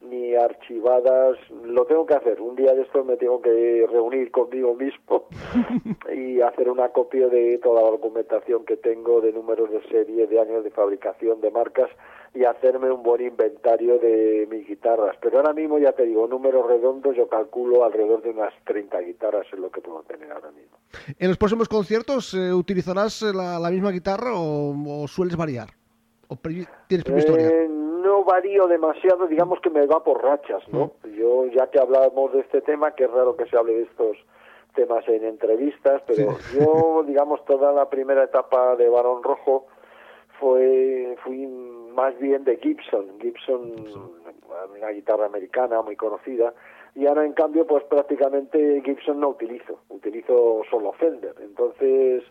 [0.01, 2.41] ni archivadas, lo tengo que hacer.
[2.41, 5.25] Un día de esto me tengo que reunir conmigo mismo
[6.13, 10.39] y hacer una copia de toda la documentación que tengo de números de serie, de
[10.39, 11.89] años de fabricación, de marcas
[12.33, 15.17] y hacerme un buen inventario de mis guitarras.
[15.21, 19.45] Pero ahora mismo ya te digo, números redondos yo calculo alrededor de unas 30 guitarras
[19.51, 20.77] es lo que puedo tener ahora mismo.
[21.19, 25.69] ¿En los próximos conciertos eh, utilizarás eh, la, la misma guitarra o, o sueles variar?
[26.27, 26.37] ¿O
[26.87, 27.51] tienes previsto variar?
[28.21, 30.91] No varío demasiado, digamos que me va por rachas, ¿no?
[31.17, 34.15] Yo, ya que hablábamos de este tema, que es raro que se hable de estos
[34.75, 39.65] temas en entrevistas, pero yo, digamos, toda la primera etapa de Barón Rojo
[40.39, 43.71] fue fui más bien de Gibson, Gibson,
[44.77, 46.53] una guitarra americana muy conocida,
[46.93, 52.23] y ahora en cambio pues prácticamente Gibson no utilizo, utilizo solo Fender, entonces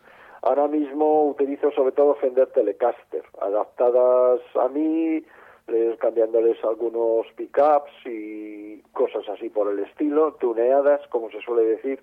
[0.43, 5.25] ahora mismo utilizo sobre todo Fender Telecaster, adaptadas a mí,
[5.71, 12.01] les- cambiándoles algunos pickups y cosas así por el estilo, tuneadas como se suele decir,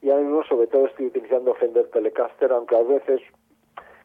[0.00, 3.20] y ahora mismo sobre todo estoy utilizando Fender Telecaster, aunque a veces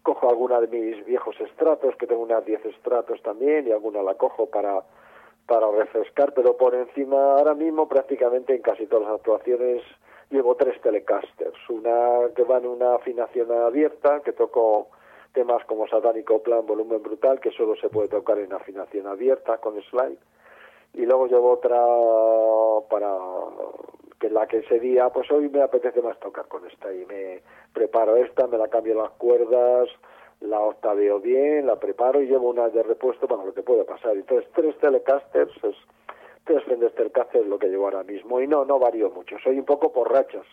[0.04, 4.14] cojo alguna de mis viejos estratos, que tengo unas 10 estratos también, y alguna la
[4.14, 4.84] cojo para,
[5.48, 9.82] para refrescar, pero por encima ahora mismo prácticamente en casi todas las actuaciones
[10.30, 14.90] llevo tres Telecasters, una que va en una afinación abierta, que toco
[15.38, 19.80] temas como Satánico Plan, Volumen Brutal, que solo se puede tocar en afinación abierta con
[19.84, 20.18] slide,
[20.96, 21.78] y luego llevo otra
[22.90, 23.16] para
[24.20, 27.44] que la que ese día pues hoy me apetece más tocar con esta y me
[27.72, 29.88] preparo esta me la cambio las cuerdas
[30.40, 34.16] la octaveo bien la preparo y llevo una de repuesto para lo que pueda pasar.
[34.16, 35.76] Entonces tres telecasters es
[36.46, 38.42] tres Fender Telecaster es lo que llevo ahora mismo.
[38.42, 39.38] Y no no varío mucho.
[39.44, 40.48] Soy un poco por rachas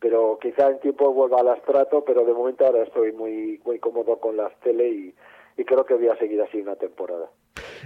[0.00, 4.18] pero quizá en tiempo vuelva al astrato pero de momento ahora estoy muy muy cómodo
[4.18, 5.14] con las tele y,
[5.56, 7.28] y creo que voy a seguir así una temporada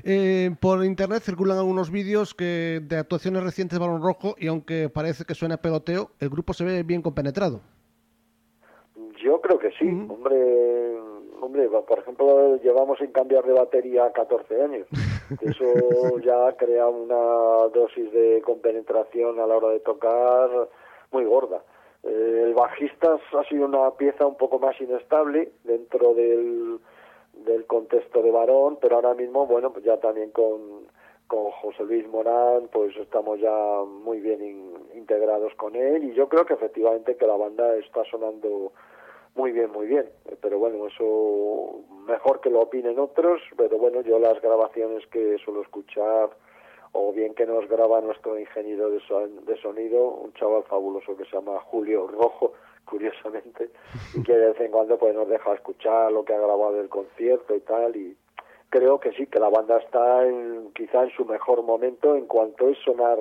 [0.04, 4.88] Eh, por internet circulan algunos vídeos que de actuaciones recientes de Balón Rojo y aunque
[4.88, 7.60] parece que suena peloteo, el grupo se ve bien compenetrado.
[9.22, 10.98] Yo creo que sí, hombre,
[11.40, 14.86] hombre, por ejemplo, llevamos sin cambiar de batería 14 años.
[15.40, 15.64] Eso
[16.24, 20.50] ya crea una dosis de compenetración a la hora de tocar
[21.12, 21.62] muy gorda.
[22.04, 26.78] Eh, el bajista ha sido una pieza un poco más inestable dentro del,
[27.44, 30.86] del contexto de varón, pero ahora mismo, bueno, pues ya también con,
[31.28, 36.28] con José Luis Morán, pues estamos ya muy bien in- integrados con él y yo
[36.28, 38.72] creo que efectivamente que la banda está sonando
[39.34, 40.06] muy bien, muy bien.
[40.26, 45.38] Eh, Pero bueno, eso mejor que lo opinen otros, pero bueno, yo las grabaciones que
[45.38, 46.30] suelo escuchar
[46.92, 49.00] o bien que nos graba nuestro ingeniero de,
[49.46, 52.52] de sonido, un chaval fabuloso que se llama Julio Rojo,
[52.84, 53.70] curiosamente,
[54.14, 56.88] y que de vez en cuando pues nos deja escuchar lo que ha grabado del
[56.88, 58.16] concierto y tal, y
[58.68, 62.68] creo que sí, que la banda está en, quizá en su mejor momento en cuanto
[62.68, 63.18] es sonar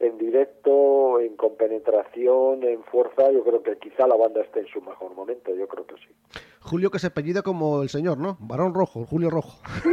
[0.00, 4.80] en directo, en compenetración, en fuerza, yo creo que quizá la banda esté en su
[4.80, 6.40] mejor momento, yo creo que sí.
[6.60, 8.38] Julio que se apellida como el señor, ¿no?
[8.40, 9.58] Varón Rojo, Julio Rojo.
[9.82, 9.90] Sí,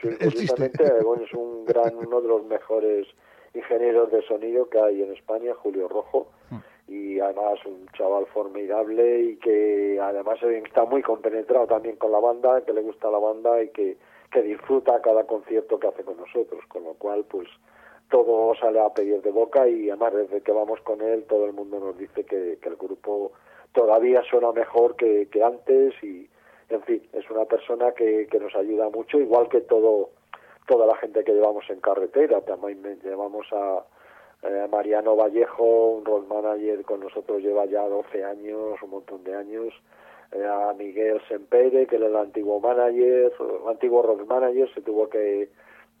[0.00, 0.46] sí,
[1.04, 3.06] bueno, es un gran, uno de los mejores
[3.52, 6.28] ingenieros de sonido que hay en España, Julio Rojo,
[6.88, 12.64] y además un chaval formidable y que además está muy compenetrado también con la banda,
[12.64, 13.98] que le gusta la banda y que,
[14.30, 17.48] que disfruta cada concierto que hace con nosotros, con lo cual pues
[18.12, 21.54] todo sale a pedir de boca y además desde que vamos con él todo el
[21.54, 23.32] mundo nos dice que, que el grupo
[23.72, 26.28] todavía suena mejor que, que antes y
[26.68, 30.10] en fin, es una persona que, que nos ayuda mucho, igual que todo
[30.66, 33.84] toda la gente que llevamos en carretera, también llevamos a
[34.42, 39.34] eh, Mariano Vallejo, un road manager con nosotros lleva ya 12 años, un montón de
[39.34, 39.72] años,
[40.32, 45.08] eh, a Miguel Sempere, que era el antiguo manager, el antiguo road manager, se tuvo
[45.08, 45.48] que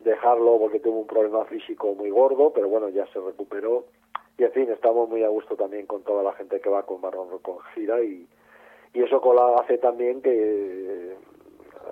[0.04, 3.84] dejarlo porque tuvo un problema físico muy gordo, pero bueno, ya se recuperó.
[4.38, 7.00] Y en fin, estamos muy a gusto también con toda la gente que va con
[7.00, 8.26] Marrón con gira y,
[8.94, 9.20] y eso
[9.58, 11.12] hace también que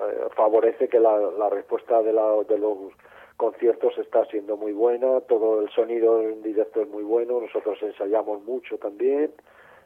[0.00, 2.76] eh, favorece que la, la respuesta de, la, de los
[3.36, 8.42] conciertos está siendo muy buena, todo el sonido en directo es muy bueno, nosotros ensayamos
[8.44, 9.32] mucho también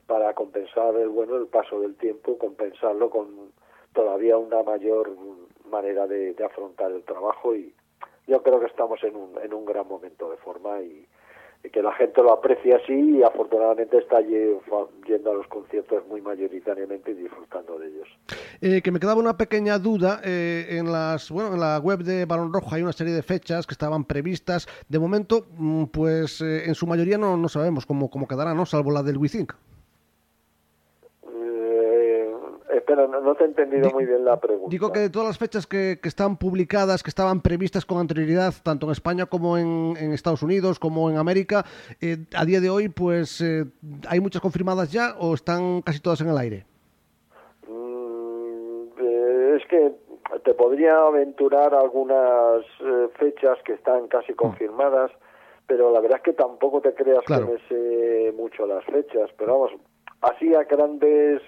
[0.07, 3.53] para compensar el bueno el paso del tiempo, compensarlo con
[3.93, 5.17] todavía una mayor
[5.71, 7.73] manera de, de afrontar el trabajo y
[8.27, 11.07] yo creo que estamos en un, en un gran momento de forma y,
[11.73, 17.13] que la gente lo aprecia así y afortunadamente está yendo a los conciertos muy mayoritariamente
[17.13, 18.09] y disfrutando de ellos.
[18.61, 22.27] Eh, que me quedaba una pequeña duda eh, en las bueno en la web de
[22.27, 24.67] Balón Rojo hay una serie de fechas que estaban previstas.
[24.91, 28.67] De momento mm, pues eh, en su mayoría no, no sabemos cómo, cómo quedará no
[28.67, 29.55] salvo la del WeThink
[32.74, 34.69] Eh, espera, no, no te he entendido muy bien la pregunta.
[34.71, 38.53] digo que de todas las fechas que, que están publicadas que estaban previstas con anterioridad
[38.63, 41.65] tanto en España como en, en Estados Unidos como en América
[42.01, 43.65] eh, a día de hoy pues eh,
[44.09, 46.67] hay muchas confirmadas ya o están casi todas en el aire
[47.67, 49.93] Mm, eh, es que
[50.45, 52.65] te podría aventurar algunas
[53.19, 55.11] fechas que están casi confirmadas,
[55.67, 57.47] pero la verdad es que tampoco te creas Claro.
[57.47, 59.31] que me sé mucho las fechas.
[59.39, 59.73] Pero vamos,
[60.21, 61.41] así a grandes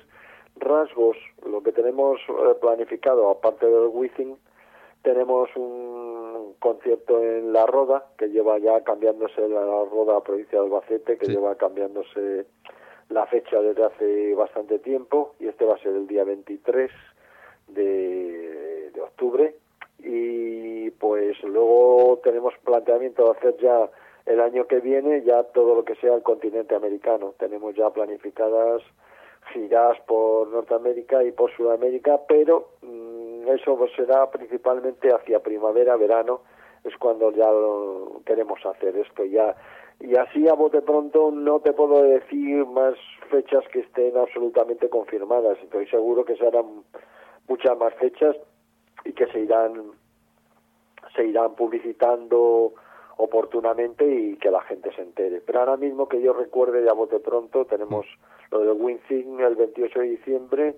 [0.57, 1.17] rasgos,
[1.49, 4.37] lo que tenemos eh, planificado, aparte del Wizzing,
[5.03, 11.17] tenemos un concierto en La Roda, que lleva ya cambiándose la Roda provincia de Albacete,
[11.19, 11.33] que Sí.
[11.33, 12.47] lleva cambiándose
[13.11, 16.91] la fecha desde hace bastante tiempo, y este va a ser el día 23
[17.69, 19.55] de, de octubre.
[19.99, 23.89] Y pues luego tenemos planteamiento de hacer ya
[24.27, 27.35] el año que viene ya todo lo que sea el continente americano.
[27.39, 28.83] Tenemos ya planificadas
[29.53, 36.41] giras por Norteamérica y por Sudamérica, pero mm, eso será principalmente hacia primavera, verano,
[36.85, 39.55] es cuando ya lo queremos hacer esto ya.
[40.01, 42.95] Y así a bote pronto no te puedo decir más
[43.31, 45.59] fechas que estén absolutamente confirmadas.
[45.63, 46.85] Estoy seguro que se harán
[47.49, 48.37] muchas más fechas
[49.05, 49.93] y que se irán
[51.15, 52.75] se irán publicitando
[53.17, 55.41] oportunamente y que la gente se entere.
[55.41, 58.07] Pero ahora mismo que yo recuerde de a bote pronto tenemos
[58.51, 60.75] lo del Winzing el 28 de diciembre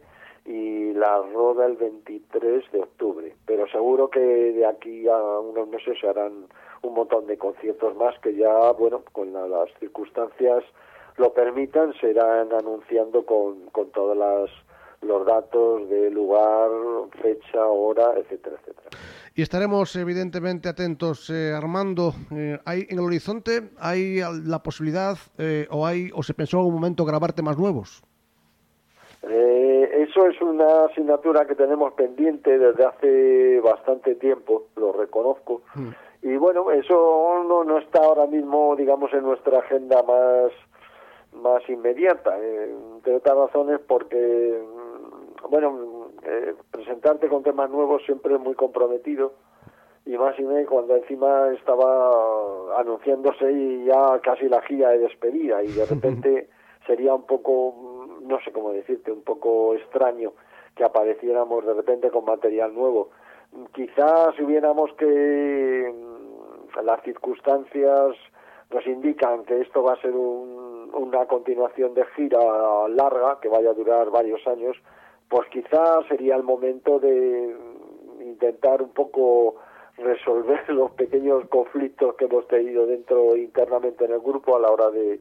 [0.47, 3.35] y la Roda el 23 de octubre.
[3.45, 6.47] Pero seguro que de aquí a unos meses se harán
[6.83, 10.65] un montón de conciertos más que ya, bueno, con la- las circunstancias
[11.17, 14.51] lo permitan, se irán anunciando con, con todas las
[15.03, 16.71] los datos de lugar,
[17.23, 18.89] fecha, hora, etcétera, etcétera.
[19.35, 22.13] Y estaremos evidentemente atentos, eh, Armando.
[22.33, 26.61] eh, ¿Hay en el horizonte hay la posibilidad eh, o hay o se pensó en
[26.61, 28.03] algún momento grabar temas nuevos?
[29.23, 35.63] Eh, eso es una asignatura que tenemos pendiente desde hace bastante tiempo, lo reconozco.
[36.23, 40.53] Y bueno, eso no, no está ahora mismo, digamos, en nuestra agenda más,
[41.33, 44.78] más inmediata, eh, entre otras razones porque, mm,
[45.51, 49.33] bueno, eh, presentarte con temas nuevos siempre es muy comprometido
[50.07, 55.63] y más y menos cuando encima estaba anunciándose y ya casi la gira de despedida
[55.63, 56.49] y de repente
[56.87, 60.33] sería un poco, no sé cómo decirte, un poco extraño
[60.75, 63.11] que apareciéramos de repente con material nuevo.
[63.75, 68.15] quizás si hubiéramos que mm, las circunstancias
[68.73, 72.39] nos indican que esto va a ser un- una continuación de gira
[72.89, 74.77] larga que vaya a durar varios años,
[75.29, 77.57] pues quizás sería el momento de
[78.21, 79.57] intentar un poco
[79.97, 84.91] resolver los pequeños conflictos que hemos tenido dentro internamente en el grupo a la hora
[84.91, 85.21] de,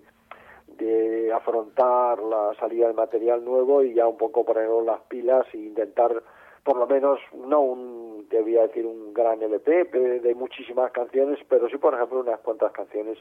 [0.78, 5.58] de afrontar la salida del material nuevo y ya un poco ponernos las pilas e
[5.58, 6.24] intentar
[6.64, 9.86] por lo menos no un te voy a decir un gran LP
[10.20, 13.18] de, muchísimas canciones pero sí por ejemplo unas cuantas canciones.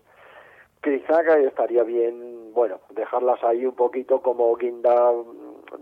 [0.82, 5.12] Quizá estaría bien bueno dejarlas ahí un poquito como guinda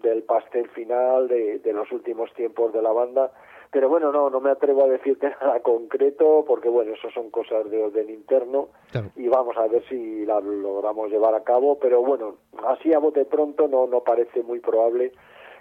[0.02, 3.32] del pastel final de, de los últimos tiempos de la banda
[3.70, 7.68] pero bueno no no me atrevo a decirte nada concreto porque bueno eso son cosas
[7.70, 9.10] de orden interno Claro.
[9.16, 12.36] y vamos a ver si la logramos llevar a cabo pero bueno
[12.68, 15.12] así a bote pronto no no parece muy probable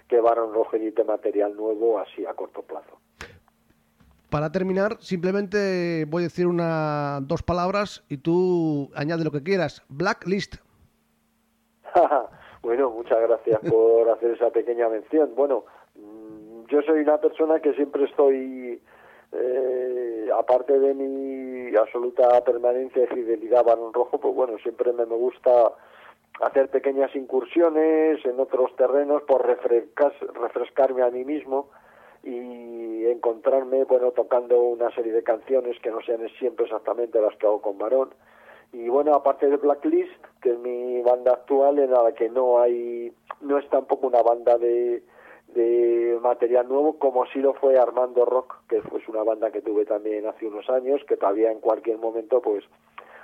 [0.08, 2.98] que Baron Rojo edite material nuevo así a corto plazo
[4.30, 9.82] Para terminar, simplemente voy a decir una, dos palabras y tú añade lo que quieras.
[9.88, 10.56] Blacklist.
[12.64, 15.34] bueno, muchas gracias por hacer esa pequeña mención.
[15.36, 18.80] Bueno, mm, yo soy una persona que siempre estoy,
[19.32, 25.04] eh, aparte de mi absoluta permanencia y fidelidad a Barón Rojo, pues bueno, siempre me,
[25.06, 25.72] me gusta
[26.40, 31.68] hacer pequeñas incursiones en otros terrenos por refrescar- refrescarme a mí mismo
[32.22, 37.46] y encontrarme, bueno, tocando una serie de canciones que no sean siempre exactamente las que
[37.46, 38.10] hago con Barón.
[38.74, 40.10] Y bueno, aparte de Blacklist,
[40.42, 44.58] que es mi banda actual, en la que no hay, no es tampoco una banda
[44.58, 45.00] de,
[45.54, 49.84] de material nuevo, como sí lo fue Armando Rock, que fue una banda que tuve
[49.84, 52.64] también hace unos años, que todavía en cualquier momento, pues,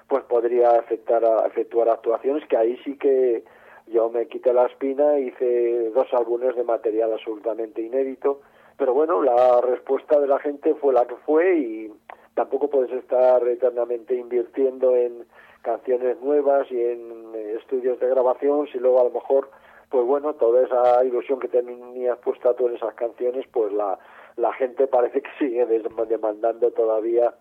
[0.07, 3.43] pues podría afectar a, efectuar actuaciones, que ahí sí que
[3.89, 8.41] yo me quité la espina, hice dos álbumes de material absolutamente inédito,
[8.77, 11.93] pero bueno, la respuesta de la gente fue la que fue y
[12.35, 15.27] tampoco puedes estar eternamente invirtiendo en
[15.63, 19.51] canciones nuevas y en eh, estudios de grabación si luego a lo mejor
[19.91, 23.99] pues bueno toda esa ilusión que tenías puesta tú en esas canciones pues la
[24.37, 27.35] la gente parece que sigue demandando todavía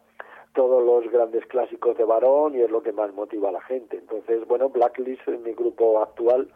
[0.53, 3.97] todos los grandes clásicos de Varón y es lo que más motiva a la gente.
[3.97, 6.49] Entonces bueno Blacklist es mi grupo actual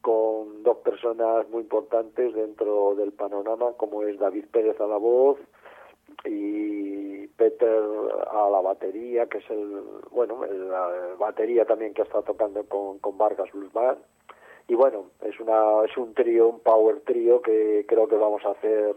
[0.00, 5.38] con dos personas muy importantes dentro del panorama como es David Pérez a la voz
[6.24, 7.82] y Peter
[8.30, 13.18] a la batería, que es el, bueno, la batería también que está tocando con, con
[13.18, 13.98] Vargas Bluesman.
[14.68, 18.52] Y bueno, es una es un trío, un power trío que creo que vamos a
[18.52, 18.94] hacer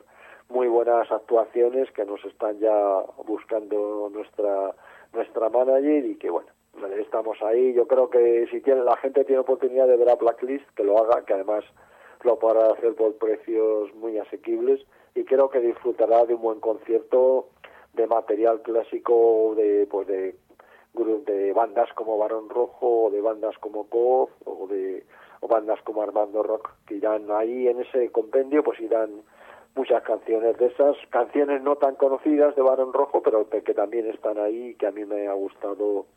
[0.49, 4.74] muy buenas actuaciones que nos están ya buscando nuestra
[5.13, 6.47] nuestra manager y que bueno,
[6.99, 7.74] estamos ahí.
[7.74, 10.97] Yo creo que si tiene, la gente tiene oportunidad de ver a Blacklist, que lo
[10.97, 11.65] haga, que además
[12.24, 14.86] lo podrá hacer por precios muy asequibles
[15.28, 17.49] creo que disfrutará de un buen concierto
[17.93, 20.36] de material clásico de pues de
[21.25, 25.03] de bandas como Barón Rojo o de bandas como Cof o de
[25.41, 29.21] o bandas como Armando Rock que irán ahí en ese compendio pues irán
[29.75, 34.39] muchas canciones de esas canciones no tan conocidas de Barón Rojo pero que también están
[34.39, 36.07] ahí que a mí me ha gustado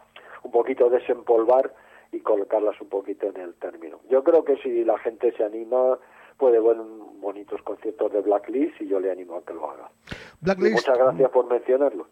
[0.43, 1.75] un poquito desempolvar
[2.13, 4.01] y colocarlas un poquito en el término.
[4.09, 5.99] Yo creo que si la gente se anima
[6.41, 9.91] puede ver un- bonitos conciertos de Blacklist y yo le animo a que lo haga.
[10.11, 10.14] Y
[10.47, 10.76] Blacklist.
[10.76, 12.07] muchas gracias por mencionarlo.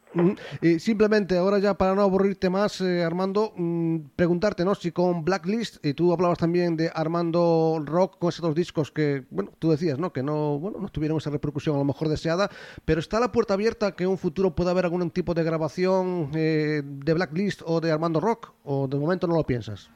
[0.60, 4.74] Y simplemente, ahora ya para no aburrirte más, eh, Armando, mm, preguntarte, ¿no?
[4.74, 9.24] Si con Blacklist, y tú hablabas también de Armando Rock con esos dos discos que,
[9.30, 10.12] bueno, tú decías, ¿no?
[10.12, 12.50] Que no, bueno, no tuvieron esa repercusión a lo mejor deseada,
[12.84, 16.30] pero está la puerta abierta que en un futuro pueda haber algún tipo de grabación
[16.34, 19.90] eh, de Blacklist o de Armando Rock, o de momento no lo piensas.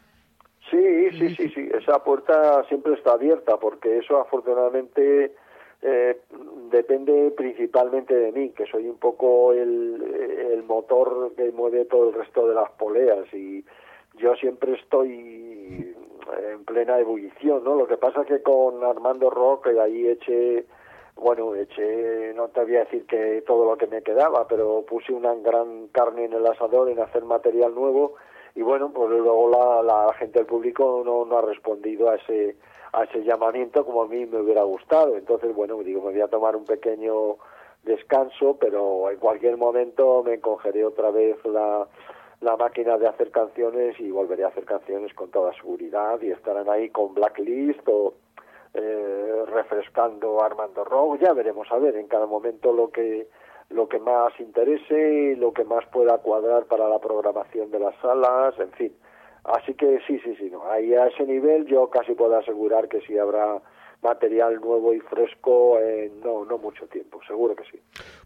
[0.72, 5.34] Sí, sí, sí, sí, esa puerta siempre está abierta porque eso afortunadamente
[5.82, 6.18] eh,
[6.70, 10.02] depende principalmente de mí, que soy un poco el,
[10.50, 13.62] el motor que mueve todo el resto de las poleas y
[14.14, 15.94] yo siempre estoy
[16.50, 17.74] en plena ebullición, ¿no?
[17.74, 20.64] Lo que pasa es que con Armando Rock ahí eché,
[21.16, 25.12] bueno, eché, no te voy a decir que todo lo que me quedaba, pero puse
[25.12, 28.14] una gran carne en el asador en hacer material nuevo
[28.54, 32.56] y bueno, pues luego la, la gente del público no, no ha respondido a ese
[32.92, 35.16] a ese llamamiento como a mí me hubiera gustado.
[35.16, 37.36] Entonces, bueno, digo, me voy a tomar un pequeño
[37.82, 41.88] descanso, pero en cualquier momento me encogeré otra vez la,
[42.40, 46.68] la máquina de hacer canciones y volveré a hacer canciones con toda seguridad y estarán
[46.68, 48.14] ahí con Blacklist o
[48.74, 51.18] eh, refrescando Armando Rock.
[51.20, 53.26] Ya veremos a ver en cada momento lo que
[53.72, 57.94] lo que más interese y lo que más pueda cuadrar para la programación de las
[58.00, 58.92] salas, en fin.
[59.44, 60.70] Así que sí, sí, sí, no.
[60.70, 63.60] Ahí a ese nivel yo casi puedo asegurar que sí habrá
[64.02, 67.80] material nuevo y fresco en no, no mucho tiempo, seguro que sí.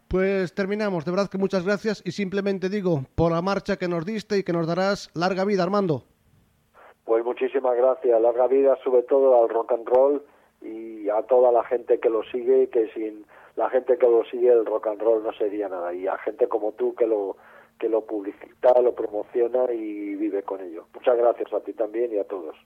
[0.09, 4.05] Pues terminamos, de verdad que muchas gracias y simplemente digo, por la marcha que nos
[4.05, 6.05] diste y que nos darás larga vida, Armando.
[7.05, 10.23] Pues muchísimas gracias, larga vida sobre todo al rock and roll
[10.63, 13.25] y a toda la gente que lo sigue, que sin
[13.57, 16.47] la gente que lo sigue el rock and roll no sería nada y a gente
[16.49, 17.37] como tú que lo
[17.79, 20.87] que lo publicita, lo promociona y vive con ello.
[20.95, 22.57] Muchas gracias a ti también y a todos.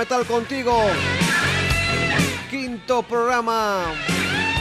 [0.00, 0.72] Metal contigo.
[2.48, 3.82] Quinto programa.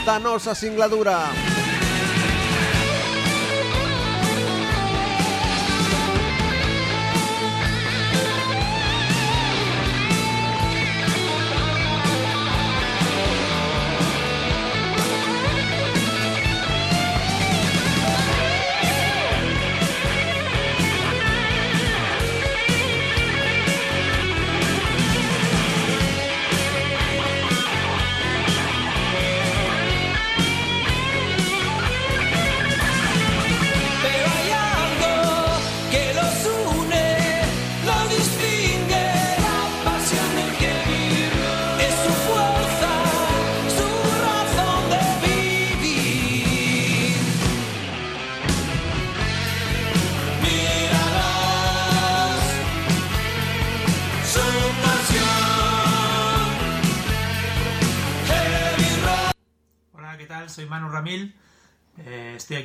[0.06, 1.59] Danosa Singladura.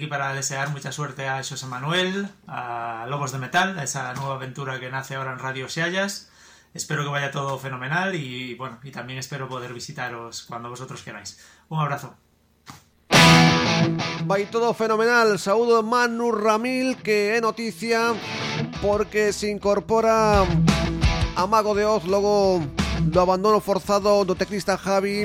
[0.05, 4.35] Aquí para desear mucha suerte a José Manuel, a Lobos de Metal, a esa nueva
[4.35, 6.29] aventura que nace ahora en Radio Seallas.
[6.75, 11.39] Espero que vaya todo fenomenal y bueno, y también espero poder visitaros cuando vosotros queráis.
[11.71, 12.15] Un abrazo.
[14.27, 15.39] Vai todo fenomenal.
[15.39, 18.13] Saúdo Manu Ramil, que é noticia
[18.83, 20.45] porque se incorpora
[21.37, 22.61] a Mago de Oz logo
[23.01, 25.25] do abandono forzado do teclista Javi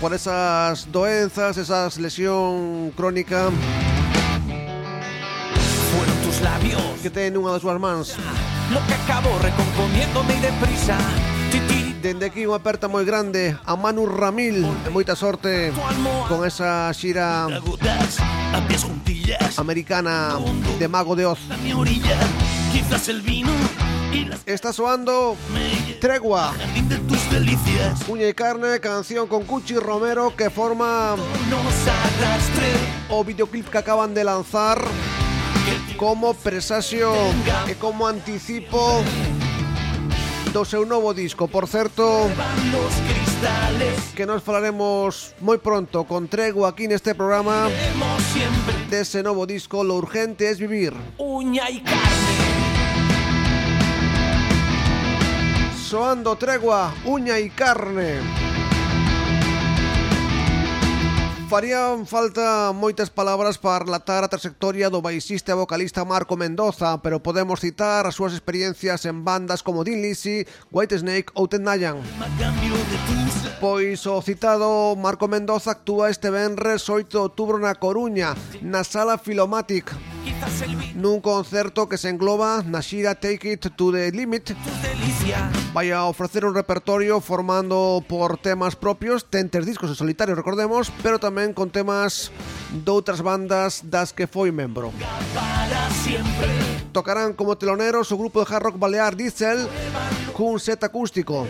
[0.00, 3.50] por esas doenzas, esas lesión crónica
[5.92, 8.16] Fueron tus labios que ten unha das súas mans.
[8.72, 10.96] lo que acabó recomponiéndome y deprisa.
[12.00, 15.68] Dende aquí unha aperta moi grande a Manu Ramil e moita sorte
[16.32, 17.44] con esa xira
[19.60, 20.40] americana
[20.80, 21.44] de Mago de Oz.
[22.72, 23.52] Quizás el vino
[24.46, 25.36] Está soando
[26.00, 26.52] Tregua,
[26.88, 26.98] de
[28.08, 31.14] Uña y Carne, canción con Cuchi Romero que forma
[33.08, 34.82] o videoclip que acaban de lanzar
[35.96, 37.12] como presagio
[37.68, 39.04] e como anticipo
[40.50, 41.46] do seu novo disco.
[41.46, 41.70] Por
[43.06, 49.46] cristales, que nos falaremos moi pronto con Tregua aquí neste programa hemos siempre dese novo
[49.46, 50.90] disco Lo urgente es vivir.
[51.18, 52.49] uña y carne.
[55.90, 58.49] Soando Tregua, Uña y Carne.
[61.50, 67.18] Farían falta moitas palabras para relatar a trayectoria do baixista e vocalista Marco Mendoza, pero
[67.18, 72.06] podemos citar as súas experiencias en bandas como Dean Lisi, White Snake ou Ted Nayan.
[73.58, 79.18] Pois o citado Marco Mendoza actúa este venres 8 de outubro na Coruña, na Sala
[79.18, 79.90] Filomatic.
[81.00, 84.52] Nun concerto que se engloba na xira Take It to the Limit
[85.72, 91.16] Vai a ofrecer un repertorio formando por temas propios, tentes discos en solitario, recordemos Pero
[91.16, 92.28] tamén con temas
[92.84, 94.92] doutras bandas das que foi membro.
[96.92, 99.64] Tocarán como teloneros o grupo de hard rock balear Diesel
[100.36, 101.48] cun set acústico.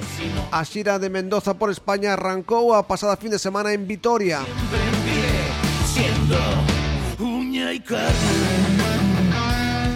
[0.50, 4.42] A xira de Mendoza por España arrancou a pasada fin de semana en Vitoria.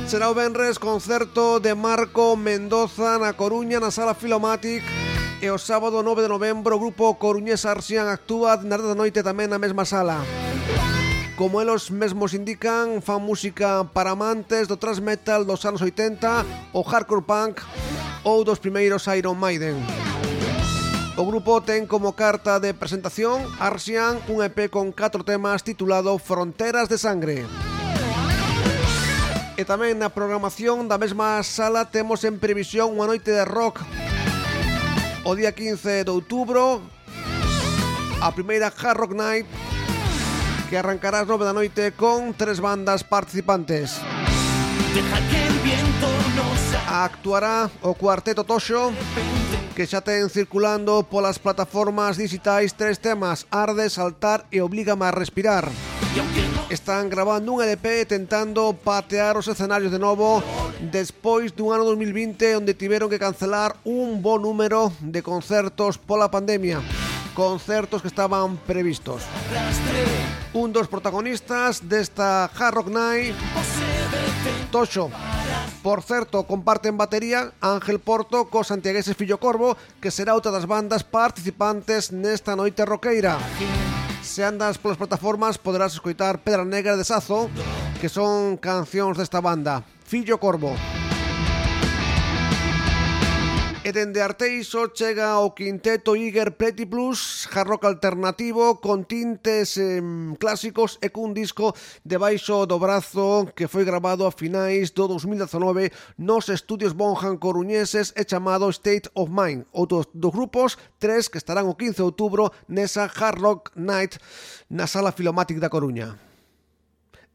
[0.07, 4.85] Será o Benres concerto de Marco Mendoza na Coruña na Sala Filomatic
[5.45, 9.53] e o sábado 9 de novembro o grupo Coruñés Arsian actúa na da noite tamén
[9.53, 10.25] na mesma sala.
[11.37, 16.81] Como elos mesmos indican, fan música para amantes do thrash metal dos anos 80, o
[16.81, 17.61] hardcore punk
[18.25, 19.77] ou dos primeiros Iron Maiden.
[21.21, 26.89] O grupo ten como carta de presentación Arsian un EP con 4 temas titulado Fronteras
[26.89, 27.45] de Sangre.
[29.61, 33.85] E tamén na programación da mesma sala temos en previsión unha noite de rock
[35.25, 36.85] o día 15 de outubro
[38.21, 39.49] a primeira Hard Rock Night
[40.69, 44.01] que arrancará ás 9 da noite con tres bandas participantes.
[46.89, 48.93] Actuará o Cuarteto Toxo
[49.73, 55.67] que xa ten circulando polas plataformas digitais tres temas Arde, Saltar e Oblígame a Respirar.
[56.15, 56.44] E
[56.75, 60.43] están grabando un LP tentando patear os escenarios de novo
[60.91, 66.83] despois dun ano 2020 onde tiveron que cancelar un bo número de concertos pola pandemia
[67.35, 69.23] concertos que estaban previstos.
[70.55, 73.35] Un dos protagonistas desta Hard Rock Night,
[74.71, 75.11] Tocho.
[75.83, 81.03] Por certo, comparten batería Ángel Porto co Santiagueses Fillo Corvo, que será outra das bandas
[81.03, 83.37] participantes nesta noite roqueira.
[83.37, 84.04] Aquí.
[84.25, 87.53] Se andas polas plataformas poderás escoitar Pedra Negra de Sazo,
[88.01, 89.85] que son cancións desta banda.
[90.09, 90.73] Fillo Corvo.
[93.85, 100.01] E dende Arteixo chega o quinteto Iger Pretty Plus, jarrock alternativo con tintes eh,
[100.41, 106.49] clásicos e cun disco debaixo do brazo que foi grabado a finais do 2019 nos
[106.49, 109.69] estudios Bonham coruñeses e chamado State of Mind.
[109.77, 114.17] Outros dos grupos, tres que estarán o 15 de outubro nesa Hard Rock Night
[114.73, 116.17] na Sala Filomatic da Coruña.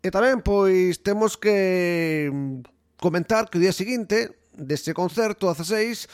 [0.02, 2.41] E tamén, pois, temos que
[2.97, 6.07] comentar que o día seguinte, deste concerto a 16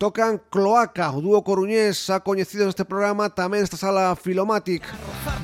[0.00, 4.80] tocan Cloaca, o dúo coruñés xa coñecido neste programa tamén esta sala Filomatic.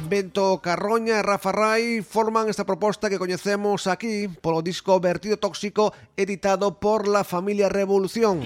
[0.09, 5.93] Bento Carroña e Rafa Rai forman esta proposta que coñecemos aquí polo disco Vertido Tóxico
[6.17, 8.41] editado por la familia Revolución.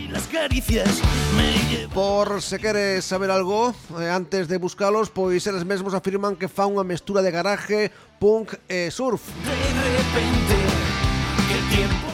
[1.95, 6.67] Por se queres saber algo, eh, antes de buscalos, pois eles mesmos afirman que fa
[6.67, 9.23] unha mestura de garaje, punk e surf.
[9.47, 10.40] De repente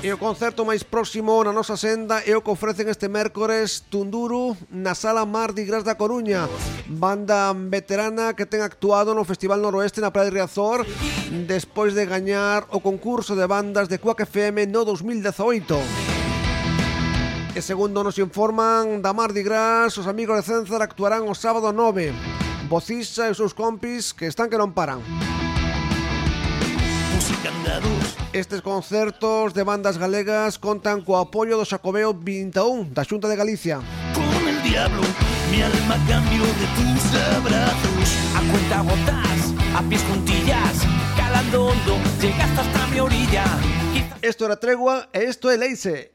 [0.02, 4.52] E o concerto máis próximo na nosa senda é o que ofrecen este mércores Tunduru
[4.68, 6.44] na Sala Mardi Gras da Coruña
[6.84, 10.84] Banda veterana que ten actuado no Festival Noroeste na Praia de Riazor
[11.48, 18.20] Despois de gañar o concurso de bandas de Quack FM no 2018 E segundo nos
[18.20, 22.12] informan da Mardi Gras, os amigos de Cenzar actuarán o sábado 9.
[22.68, 25.00] Bocisa e os seus compis que están que non paran.
[27.16, 28.05] Música andadura
[28.36, 33.80] Estes concertos de bandas galegas contan co apoio do Xacobeo 21 da Xunta de Galicia.
[34.12, 35.00] Con el diablo,
[35.48, 37.00] mi alma cambio de tus
[37.32, 38.08] abrazos.
[38.36, 39.40] A cuenta gotas,
[39.72, 40.76] a pies juntillas,
[41.16, 43.48] calando hondo, llegaste hasta mi orilla.
[44.20, 46.12] Esto era Tregua e isto é Leice.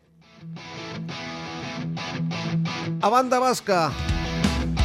[3.01, 3.89] A banda vasca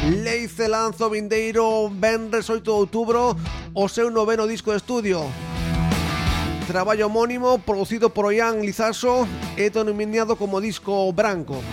[0.09, 3.37] Leice lanza o vindeiro Benres 8 de outubro
[3.77, 5.46] o seu noveno disco de estudio
[6.67, 11.63] Traballo homónimo producido por Ollán Lizaso e denominado como disco branco.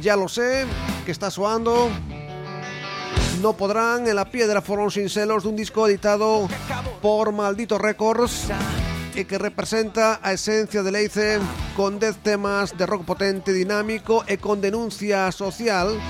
[0.00, 0.64] Ya lo sé,
[1.04, 1.92] que está soando.
[3.44, 6.48] No podrán en la piedra fueron sincelos dun disco editado
[7.04, 8.48] por Maldito Records
[9.12, 11.36] e que representa a esencia de Leice
[11.76, 16.00] con 10 temas de rock potente, dinámico e con denuncia social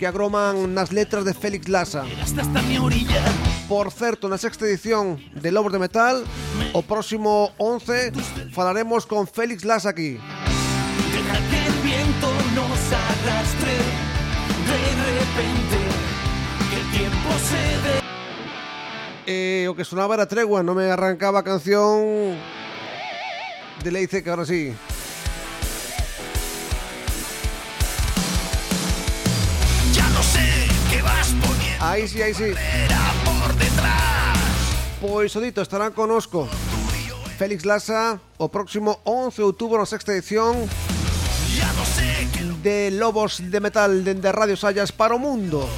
[0.00, 2.08] que agroman nas letras de Félix Lassa.
[3.68, 6.22] Por certo, na sexta edición de Lobos de Metal,
[6.70, 8.14] o próximo 11
[8.54, 10.22] falaremos con Félix Lassa aquí.
[11.10, 13.74] Deja que el viento nos arrastre.
[14.70, 14.80] De
[15.18, 15.78] repente,
[16.70, 17.96] que el tiempo se dé.
[19.26, 22.38] E o que sonaba era tregua, non me arrancaba canción
[23.82, 24.70] de Leice que ahora sí.
[31.80, 32.54] Aí sí, aí sí.
[33.58, 34.36] Detrás.
[35.00, 36.48] Pois o dito, estarán conosco
[37.38, 40.68] Félix Lassa o próximo 11 de outubro na sexta edición
[42.62, 45.68] de Lobos de Metal dende Radio Sayas para o mundo.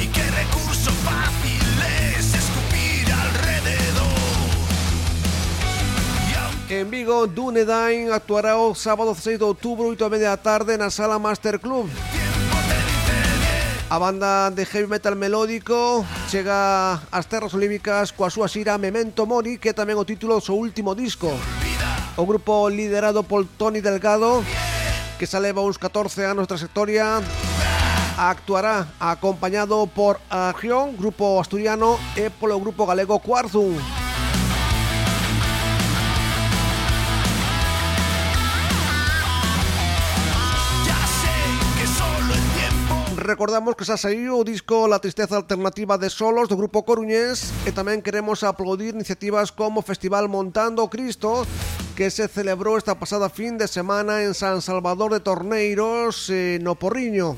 [0.00, 1.62] y qué recurso fácil
[2.16, 4.18] es escupir alrededor.
[6.30, 10.38] Y aunque En Vigo, Dunedain actuará o sábado 6 de outubro 8 a media da
[10.38, 11.90] tarde na Sala Master Club.
[13.90, 19.56] A banda de heavy metal melódico chega ás terras olímpicas coa súa xira Memento Mori,
[19.56, 21.32] que tamén o título do seu último disco.
[22.20, 24.44] O grupo liderado por Tony Delgado,
[25.16, 27.24] que xa leva uns 14 anos de trayectoria,
[28.20, 33.72] actuará acompañado por Agión, grupo asturiano, e polo grupo galego Quarzum.
[43.28, 47.76] recordamos que xa saiu o disco La Tristeza Alternativa de Solos do Grupo Coruñés e
[47.76, 51.44] tamén queremos aplaudir iniciativas como o Festival Montando Cristo
[51.92, 56.80] que se celebrou esta pasada fin de semana en San Salvador de Torneiros eh, no
[56.80, 57.36] Porriño.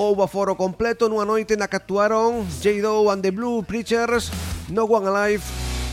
[0.00, 2.80] Houve aforo completo nunha noite na que actuaron J.
[2.80, 4.32] Doe and the Blue Preachers,
[4.72, 5.44] No One Alive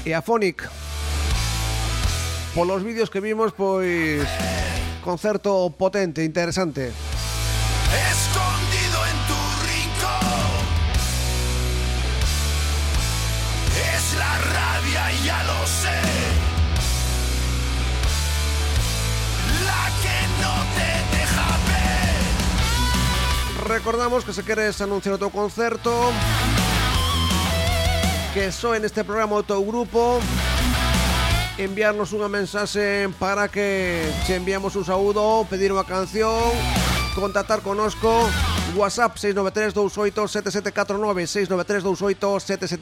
[0.07, 0.63] e Aphonic.
[2.55, 4.23] Polos vídeos que vimos, pois...
[5.03, 6.95] Concerto potente, interesante.
[7.91, 8.58] Escola.
[23.69, 25.93] recordamos que se queres anunciar o teu concerto
[28.33, 30.17] que só en este programa o teu grupo
[31.61, 36.49] enviarnos unha mensaxe para que che enviamos un saúdo, pedir unha canción,
[37.13, 38.09] contactar conosco
[38.73, 41.29] WhatsApp 693-28-7749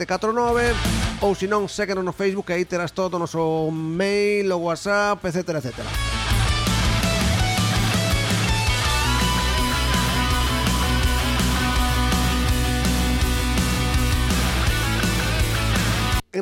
[0.07, 0.71] 693-28-7749
[1.19, 5.35] Ou senón, séguenos no Facebook E aí terás todo o noso mail, o WhatsApp, etc,
[5.35, 5.59] etcétera.
[5.59, 6.16] etcétera.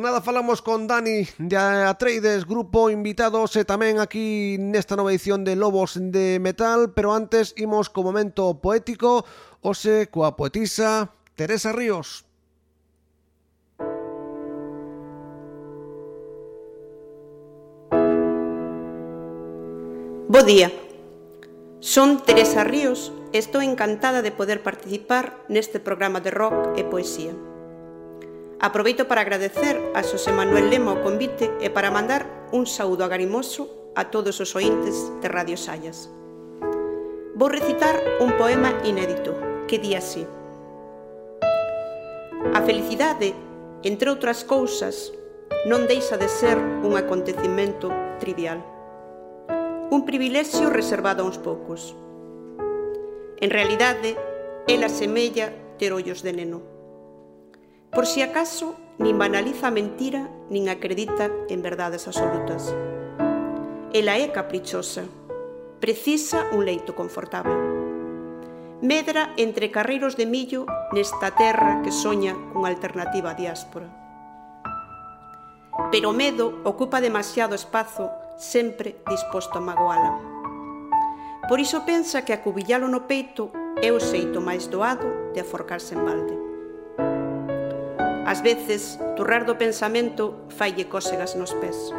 [0.05, 5.57] nada falamos con Dani de Atreides, grupo invitados e tamén aquí nesta nova edición de
[5.57, 9.25] Lobos de Metal, pero antes imos co momento poético,
[9.65, 12.21] ose coa poetisa Teresa Ríos.
[20.29, 20.69] Bo día.
[21.81, 27.33] Son Teresa Ríos e estou encantada de poder participar neste programa de rock e poesía.
[28.59, 32.23] Aproveito para agradecer a Xosé Manuel Lema o convite e para mandar
[32.55, 36.07] un saúdo agarimoso a todos os ointes de Radio Sayas.
[37.35, 39.35] Vou recitar un poema inédito
[39.67, 40.23] que di así.
[42.55, 43.35] A felicidade,
[43.83, 45.11] entre outras cousas,
[45.67, 47.91] non deixa de ser un acontecimento
[48.23, 48.63] trivial.
[49.91, 51.91] Un privilexio reservado a uns poucos.
[53.43, 54.15] En realidade,
[54.63, 56.74] ela semella ter ollos de neno.
[57.95, 62.75] Por si acaso, nin banaliza a mentira, nin acredita en verdades absolutas.
[63.95, 65.07] Ela é caprichosa,
[65.79, 67.55] precisa un leito confortable.
[68.83, 73.87] Medra entre carreiros de millo nesta terra que soña con alternativa á diáspora.
[75.87, 80.19] Pero o medo ocupa demasiado espazo sempre disposto a magoala.
[81.47, 86.03] Por iso pensa que acubillalo no peito é o xeito máis doado de aforcarse en
[86.03, 86.44] balde.
[88.25, 91.93] Ás veces, turrar do pensamento falle cósegas nos pés.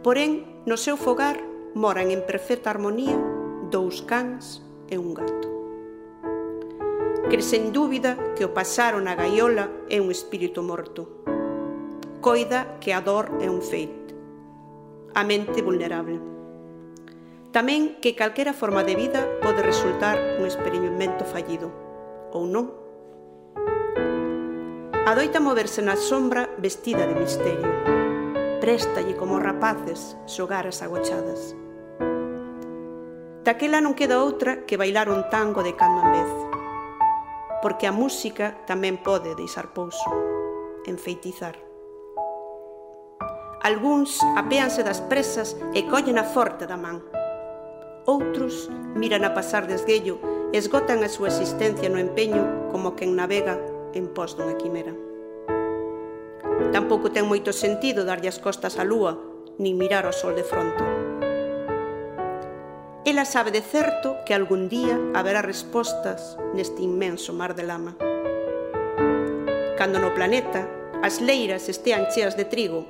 [0.00, 1.36] Porén, no seu fogar
[1.76, 3.20] moran en perfecta armonía
[3.68, 5.48] dous cans e un gato.
[7.28, 11.24] Cre sen dúbida que o pasar na gaiola é un espírito morto.
[12.24, 14.16] Coida que a dor é un feito.
[15.12, 16.16] A mente vulnerable.
[17.52, 21.68] Tamén que calquera forma de vida pode resultar un experimento fallido,
[22.32, 22.81] ou non.
[25.04, 27.66] Adoita moverse na sombra vestida de misterio.
[28.62, 31.58] Préstalle como rapaces xogar as agochadas.
[33.42, 36.30] Daquela non queda outra que bailar un tango de cando en vez.
[37.66, 40.06] Porque a música tamén pode deixar pouso,
[40.86, 41.58] enfeitizar.
[43.66, 47.02] Alguns apéanse das presas e collen a forte da man.
[48.06, 50.22] Outros miran a pasar desguello,
[50.54, 53.58] esgotan a súa existencia no empeño como quen navega
[53.94, 54.92] en pos dunha quimera.
[56.72, 59.16] Tampouco ten moito sentido darlle as costas á lúa,
[59.60, 60.80] nin mirar ao sol de fronte.
[63.04, 67.98] Ela sabe de certo que algún día haberá respostas neste inmenso mar de lama.
[69.76, 70.64] Cando no planeta
[71.02, 72.86] as leiras estean cheas de trigo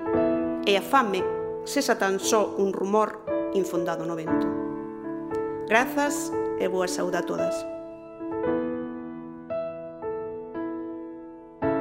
[0.68, 1.24] e a fame
[1.64, 3.24] sexa tan só un rumor
[3.56, 4.46] infundado no vento.
[5.66, 6.28] Grazas
[6.60, 7.56] e boa saúde a todas.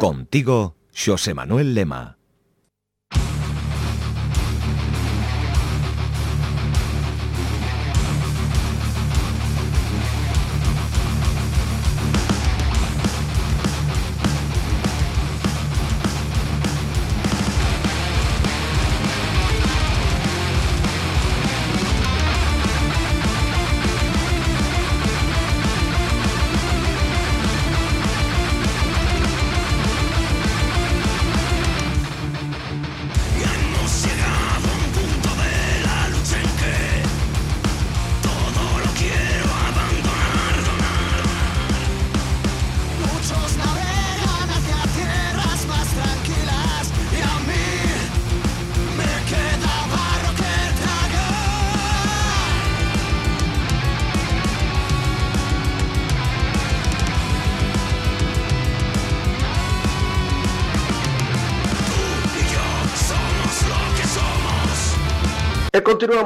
[0.02, 2.20] Contigo, Xosé Manuel Lema.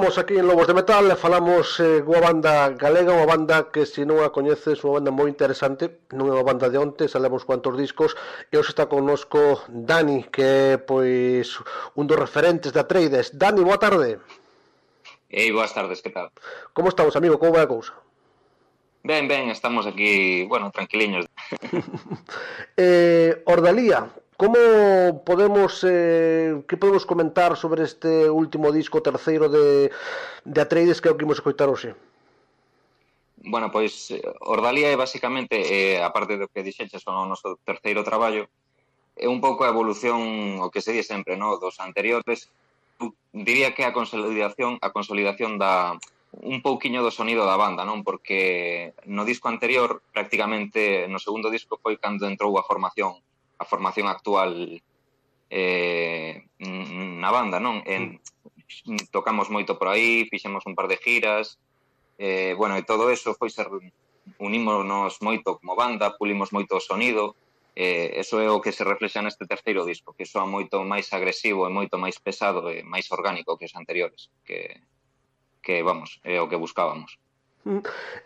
[0.06, 3.90] estamos aquí en Lobos de Metal e falamos eh, unha banda galega, unha banda que
[3.90, 7.42] se non a coñeces, unha banda moi interesante, non é unha banda de onte, salemos
[7.42, 8.14] cuantos discos
[8.54, 11.58] e hoxe está connosco Dani, que é pois
[11.98, 13.34] un dos referentes da Trades.
[13.34, 14.22] Dani, boa tarde.
[15.26, 16.30] Ei, boas tardes, que tal?
[16.70, 17.42] Como estamos, amigo?
[17.42, 17.98] Como vai a cousa?
[19.02, 21.26] Ben, ben, estamos aquí, bueno, tranquiliños.
[22.78, 24.06] eh, Ordalía,
[24.38, 29.92] Como podemos eh, que podemos comentar sobre este último disco terceiro de,
[30.44, 31.96] de Atreides que é o que imos escoitar hoxe?
[33.48, 37.64] Bueno, pois eh, Ordalia é basicamente, eh, a parte do que dixeches son o noso
[37.64, 38.52] terceiro traballo,
[39.16, 42.52] é un pouco a evolución, o que se di sempre, no, dos anteriores,
[43.32, 45.96] diría que a consolidación, a consolidación da
[46.44, 48.04] un pouquiño do sonido da banda, non?
[48.04, 53.24] Porque no disco anterior, prácticamente no segundo disco foi cando entrou a formación
[53.58, 54.82] a formación actual
[55.50, 57.82] eh, na banda, non?
[57.86, 58.20] En,
[59.12, 61.60] tocamos moito por aí, fixemos un par de giras,
[62.18, 63.70] eh, bueno, e todo eso foi ser
[64.40, 67.36] unímonos moito como banda, pulimos moito o sonido,
[67.76, 71.68] eh, eso é o que se reflexa neste terceiro disco, que soa moito máis agresivo
[71.68, 74.82] e moito máis pesado e máis orgánico que os anteriores, que,
[75.62, 77.20] que vamos, é o que buscábamos.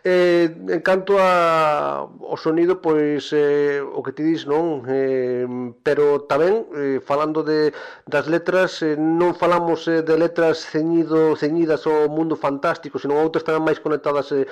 [0.04, 5.48] Eh, en canto a o sonido, pois eh, o que ti dis non, eh,
[5.80, 7.72] pero tamén eh, falando de
[8.04, 13.40] das letras, eh, non falamos eh, de letras ceñido ceñidas ao mundo fantástico, senón outras
[13.40, 14.44] tamén máis conectadas eh,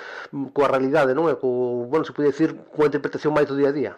[0.56, 1.28] coa realidade, non?
[1.28, 3.92] E co, bueno, se pode dicir, coa interpretación máis do día a día.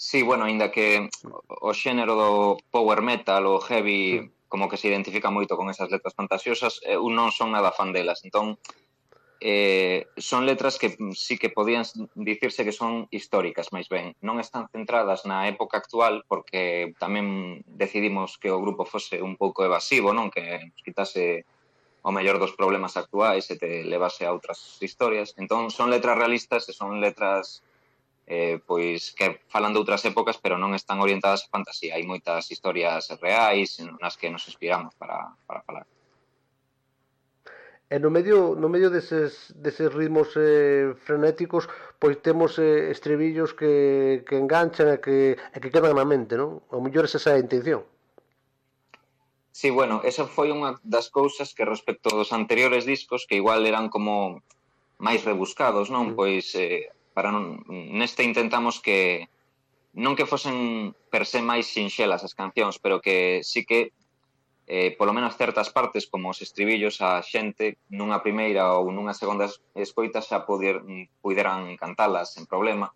[0.00, 1.12] Sí, bueno, aínda que
[1.60, 2.30] o xénero do
[2.72, 7.28] power metal ou heavy como que se identifica moito con esas letras fantasiosas, eu non
[7.28, 8.56] son nada fan delas, entón
[9.40, 11.84] eh, son letras que sí que podían
[12.14, 14.12] dicirse que son históricas, máis ben.
[14.20, 19.64] Non están centradas na época actual porque tamén decidimos que o grupo fose un pouco
[19.64, 20.28] evasivo, non?
[20.28, 21.48] Que nos quitase
[22.04, 25.32] o mellor dos problemas actuais e te levase a outras historias.
[25.40, 27.64] Entón, son letras realistas e son letras
[28.28, 31.96] eh, pois que falan de outras épocas pero non están orientadas a fantasía.
[31.96, 35.88] Hai moitas historias reais nas que nos inspiramos para, para falar.
[37.90, 41.66] E no medio, no medio deses, deses ritmos eh, frenéticos
[41.98, 46.62] pois temos eh, estribillos que, que enganchan e que, e que quedan na mente, non?
[46.70, 47.82] O mellor é esa a intención.
[49.50, 53.90] Sí, bueno, esa foi unha das cousas que respecto dos anteriores discos que igual eran
[53.90, 54.38] como
[55.02, 56.14] máis rebuscados, non?
[56.14, 56.16] Mm.
[56.16, 59.26] Pois eh, para non, neste intentamos que
[59.98, 63.90] non que fosen per se máis sinxelas as cancións, pero que sí que
[64.70, 69.50] eh, polo menos certas partes como os estribillos a xente nunha primeira ou nunha segunda
[69.74, 72.94] escoita xa poder, mm, puderan cantalas sen problema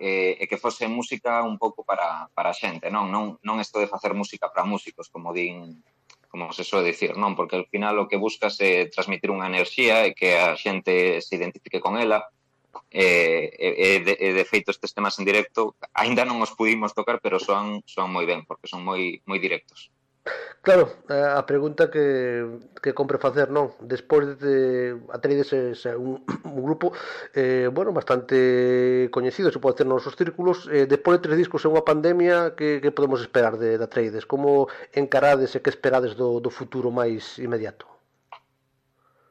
[0.00, 3.76] eh, e que fose música un pouco para, para a xente non, non, non isto
[3.76, 5.84] de facer música para músicos como din
[6.32, 7.38] como se soe dicir, non?
[7.38, 11.38] Porque al final o que buscas é transmitir unha enerxía e que a xente se
[11.38, 12.26] identifique con ela,
[12.90, 17.22] e, e, de, e de feito estes temas en directo aínda non os pudimos tocar,
[17.22, 19.94] pero son, son moi ben, porque son moi moi directos.
[20.64, 22.06] Claro, eh, a pregunta que,
[22.80, 23.76] que compre facer, non?
[23.84, 25.52] Despois de atreides
[26.00, 26.96] un, un grupo
[27.36, 31.60] eh, bueno, bastante coñecido, se pode ter nos nosos círculos, eh, despois de tres discos
[31.60, 34.24] e unha pandemia, que, que podemos esperar de, de Atreides?
[34.24, 37.84] Como encarades e que esperades do, do futuro máis inmediato?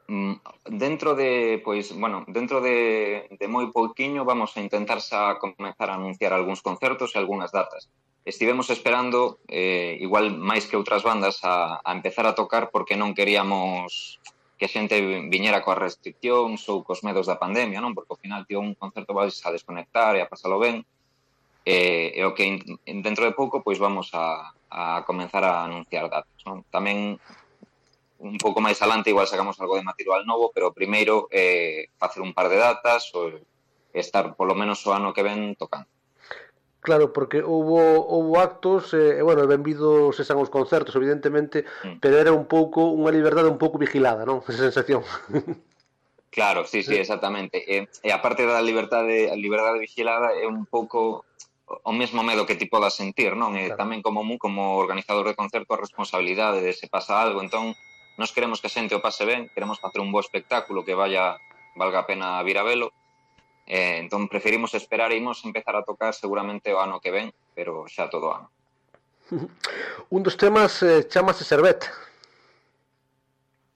[0.05, 0.37] Mm,
[0.77, 5.97] dentro de, pois, bueno, dentro de, de moi pouquiño vamos a intentar xa comenzar a
[5.97, 7.89] anunciar algúns concertos e algunhas datas
[8.25, 13.11] estivemos esperando eh, igual máis que outras bandas a, a empezar a tocar porque non
[13.11, 14.19] queríamos
[14.55, 14.95] que a xente
[15.27, 17.91] viñera coas restriccións ou cos medos da pandemia, non?
[17.91, 20.87] Porque ao final tío un concerto vais a desconectar e a pasalo ben
[21.67, 26.07] e, e o que in, dentro de pouco pois vamos a, a comenzar a anunciar
[26.07, 26.63] datos, non?
[26.71, 27.19] Tamén
[28.23, 32.31] un pouco máis alante igual sacamos algo de material novo, pero primeiro eh, facer un
[32.31, 33.35] par de datas ou
[33.91, 35.91] estar polo menos o ano que ven tocando.
[36.83, 42.03] Claro, porque houbo, houbo actos, eh, e, eh, bueno, benvidos esan os concertos, evidentemente, mm.
[42.03, 44.43] pero era un pouco unha liberdade un pouco vigilada, non?
[44.51, 44.99] Esa sensación.
[46.27, 47.63] Claro, sí, sí, exactamente.
[47.63, 51.23] E, e a parte da liberdade, a liberdade vigilada é un pouco
[51.71, 53.55] o mesmo medo que ti podas sentir, non?
[53.55, 53.79] E claro.
[53.79, 57.79] tamén como como organizador de concerto a responsabilidade de se pasa algo, entón
[58.19, 61.39] nos queremos que a xente o pase ben, queremos facer un bo espectáculo que vaya
[61.79, 62.91] valga a pena vir a velo,
[63.65, 67.87] Eh, entón preferimos esperar e imos empezar a tocar seguramente o ano que ven, pero
[67.87, 68.47] xa todo o ano.
[70.15, 71.87] Un dos temas eh, chamase Servet.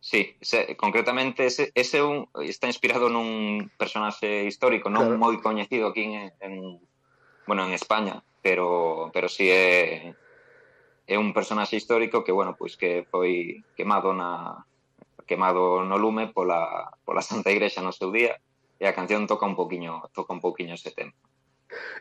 [0.07, 5.19] Sí, se, concretamente ese, ese un, está inspirado nun personaxe histórico, non claro.
[5.19, 6.79] moi coñecido aquí en, en
[7.43, 10.15] bueno, en España, pero pero si sí é
[11.07, 14.63] é un personaxe histórico que bueno, pois que foi quemado na
[15.27, 18.39] quemado no lume pola pola Santa Igrexa no seu día
[18.79, 21.13] e a canción toca un poquiño, toca un poquiño ese tema.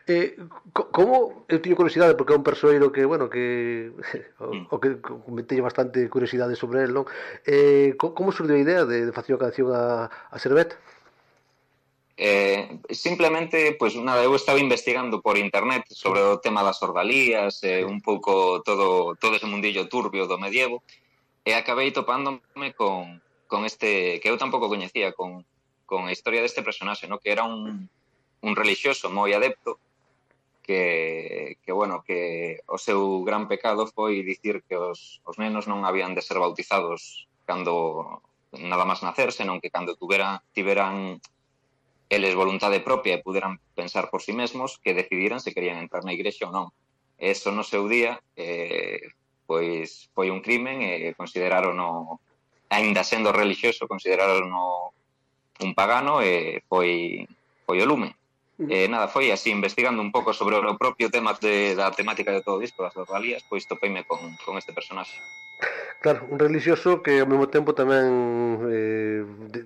[0.07, 0.39] Eh,
[0.71, 3.91] co como eu teño curiosidade porque é un persoeiro que, bueno, que
[4.39, 4.63] o, mm.
[4.71, 7.05] o que comentei bastante curiosidade sobre el, non?
[7.43, 10.79] Eh, co como surdiu a idea de, de facer a canción a, a Servet?
[12.17, 17.85] Eh, simplemente, pues nada, eu estaba investigando por internet sobre o tema das ordalías, eh,
[17.85, 20.81] un pouco todo, todo ese mundillo turbio do medievo,
[21.45, 25.45] e acabei topándome con, con este, que eu tampouco coñecía, con,
[25.87, 27.17] con a historia deste personaxe, no?
[27.17, 28.45] que era un, mm.
[28.45, 29.79] un relixioso moi adepto
[30.67, 35.87] que, que, bueno, que o seu gran pecado foi dicir que os, os nenos non
[35.87, 38.19] habían de ser bautizados cando
[38.51, 41.23] nada máis nacer, senón que cando tuvera, tiveran
[42.11, 46.03] eles voluntade propia e puderan pensar por si sí mesmos que decidiran se querían entrar
[46.03, 46.67] na igrexa ou non.
[47.15, 49.15] Eso no seu día eh,
[49.47, 52.19] pois foi un crimen e eh, consideraron o,
[52.67, 54.91] ainda sendo religioso, consideraron o
[55.61, 57.27] un pagano e foi,
[57.65, 58.13] foi o lume.
[58.57, 62.41] E nada, foi así, investigando un pouco sobre o propio tema de, da temática de
[62.41, 65.13] todo o disco, das oralías, pois topeime con, con este personaxe.
[66.01, 68.09] Claro, un religioso que ao mesmo tempo tamén
[68.65, 69.21] eh,
[69.53, 69.61] de,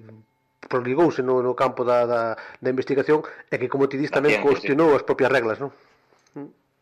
[0.68, 4.48] proligouse no, no campo da, da, da investigación e que, como ti dis, tamén Ciencia,
[4.48, 4.96] cuestionou sí.
[5.00, 5.72] as propias reglas, non?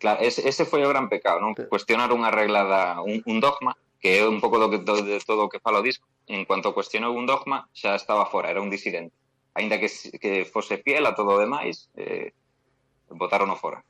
[0.01, 1.53] Claro, ese, ese foi o gran pecado, non?
[1.53, 1.69] Sí.
[1.69, 5.19] Cuestionar unha regla, da, un, un dogma, que é un pouco do que, do, de
[5.21, 6.07] todo o que fala o disco.
[6.27, 9.13] En cuanto cuestionou un dogma, xa estaba fora, era un disidente.
[9.53, 12.31] Ainda que, que fose fiel a todo o demais, eh,
[13.11, 13.83] votaron fora.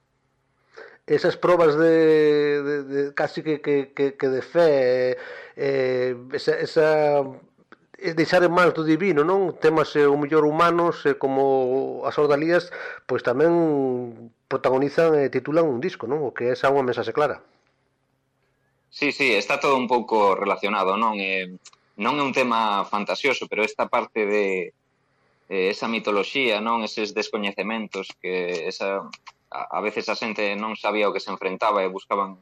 [1.06, 5.18] Esas probas de, de, de casi que, que, que, que de fe, eh,
[5.58, 6.88] eh esa, esa
[8.00, 9.60] é deixar en mans do divino, non?
[9.60, 12.72] Temas eh, o mellor humanos eh, como as ordalías,
[13.04, 16.24] pois tamén protagonizan e eh, titulan un disco, non?
[16.24, 17.44] O que é esa unha mensaxe clara.
[18.90, 21.16] Sí, sí, está todo un pouco relacionado, non?
[21.22, 21.46] Eh,
[22.02, 24.74] non é un tema fantasioso, pero esta parte de
[25.50, 26.82] eh, esa mitoloxía, non?
[26.82, 29.06] Eses descoñecementos que esa,
[29.54, 32.42] a, a veces a xente non sabía o que se enfrentaba e buscaban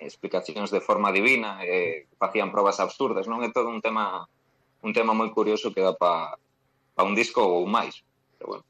[0.00, 3.40] explicacións de forma divina e facían probas absurdas, non?
[3.40, 4.28] É todo un tema
[4.84, 6.36] un tema moi curioso que dá para
[6.96, 8.04] pa un disco ou máis,
[8.36, 8.64] pero bueno.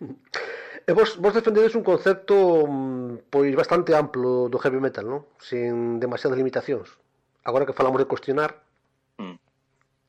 [0.86, 5.22] E vos, vos defendedes un concepto mm, pois bastante amplo do heavy metal, non?
[5.40, 6.96] Sen demasiadas limitacións.
[7.44, 8.60] Agora que falamos de cuestionar...
[9.18, 9.36] Mm.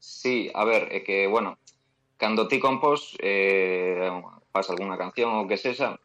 [0.01, 1.61] Sí, a ver, é que, bueno,
[2.17, 4.09] cando ti compós eh,
[4.53, 5.97] pasa algunha canción ou que sexa,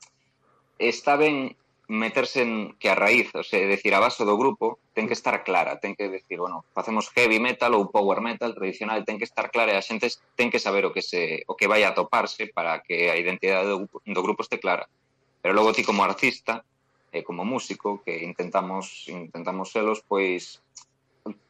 [0.78, 1.56] está ben
[1.88, 5.46] meterse en que a raíz, o sea, decir, a base do grupo, ten que estar
[5.46, 9.54] clara, ten que decir, bueno, facemos heavy metal ou power metal tradicional, ten que estar
[9.54, 12.50] clara e a xente ten que saber o que se o que vai a toparse
[12.50, 14.90] para que a identidade do, do grupo este clara.
[15.38, 16.66] Pero logo ti como artista,
[17.16, 20.60] e como músico, que intentamos intentamos selos, pois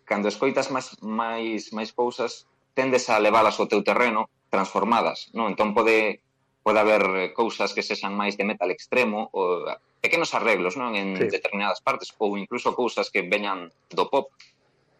[0.06, 2.46] cando escoitas máis máis máis cousas,
[2.76, 5.50] tendes a leválas ao teu terreno transformadas, non?
[5.50, 6.22] Entón pode
[6.62, 9.66] pode haber cousas que sexan máis de metal extremo ou
[10.06, 11.26] pequenos arreglos non en sí.
[11.26, 14.30] determinadas partes ou incluso cousas que veñan do pop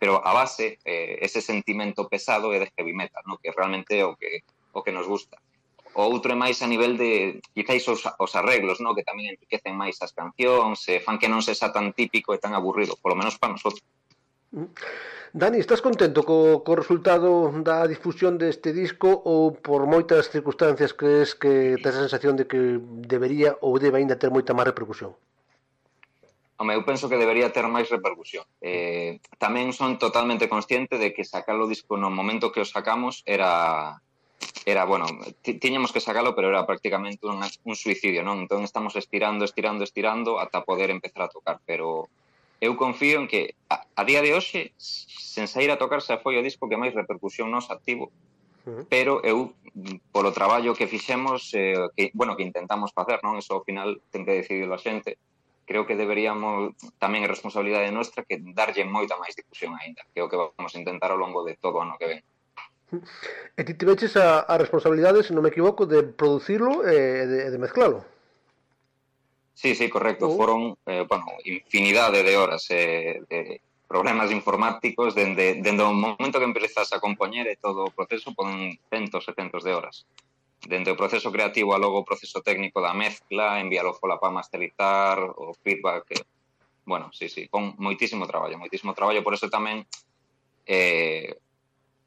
[0.03, 3.39] pero a base eh, ese sentimento pesado é de heavy metal non?
[3.39, 4.43] que realmente é o que,
[4.75, 5.39] o que nos gusta
[5.95, 8.99] o outro é máis a nivel de quizáis os, os arreglos non?
[8.99, 12.43] que tamén enriquecen máis as cancións e fan que non se xa tan típico e
[12.43, 13.87] tan aburrido polo menos para nosotros
[14.53, 14.71] Mm.
[15.37, 21.37] Dani, estás contento co, co resultado da difusión deste disco ou por moitas circunstancias crees
[21.37, 25.13] que tens a sensación de que debería ou debe aínda ter moita máis repercusión?
[26.57, 28.49] Home, eu penso que debería ter máis repercusión.
[28.65, 33.21] Eh, tamén son totalmente consciente de que sacar o disco no momento que o sacamos
[33.29, 34.01] era
[34.65, 35.07] era, bueno,
[35.43, 38.41] tiñamos que sacalo, pero era prácticamente un, un suicidio, non?
[38.41, 42.09] Entón estamos estirando, estirando, estirando ata poder empezar a tocar, pero
[42.61, 46.39] eu confío en que a, a día de hoxe sen sair a tocar xa foi
[46.39, 48.13] o disco que máis repercusión nos activo
[48.89, 49.55] pero eu
[50.11, 53.39] polo traballo que fixemos eh, que, bueno, que intentamos facer non?
[53.39, 55.23] Eso ao final ten que decidir a xente.
[55.67, 60.25] Creo que deberíamos tamén é responsabilidade nuestra que darlle moita máis difusión aínda que é
[60.27, 62.23] o que vamos a intentar ao longo de todo o ano que ven.
[63.55, 67.59] E ti tiveches a, a responsabilidade, se non me equivoco, de producirlo e de, de
[67.63, 68.03] mezclalo?
[69.57, 70.27] Sí, sí, correcto.
[70.27, 70.35] Oh.
[70.35, 70.37] Uh.
[70.37, 76.45] Foron, eh, bueno, infinidade de horas eh, de problemas informáticos dende, dende o momento que
[76.45, 80.05] empezas a compoñer e eh, todo o proceso ponen centos e centos de horas.
[80.61, 85.25] Dende o proceso creativo a logo o proceso técnico da mezcla, enviar o folapa masterizar,
[85.25, 86.05] o feedback...
[86.21, 86.25] Eh,
[86.85, 89.25] bueno, sí, sí, pon moitísimo traballo, moitísimo traballo.
[89.25, 89.89] Por eso tamén,
[90.69, 91.41] eh,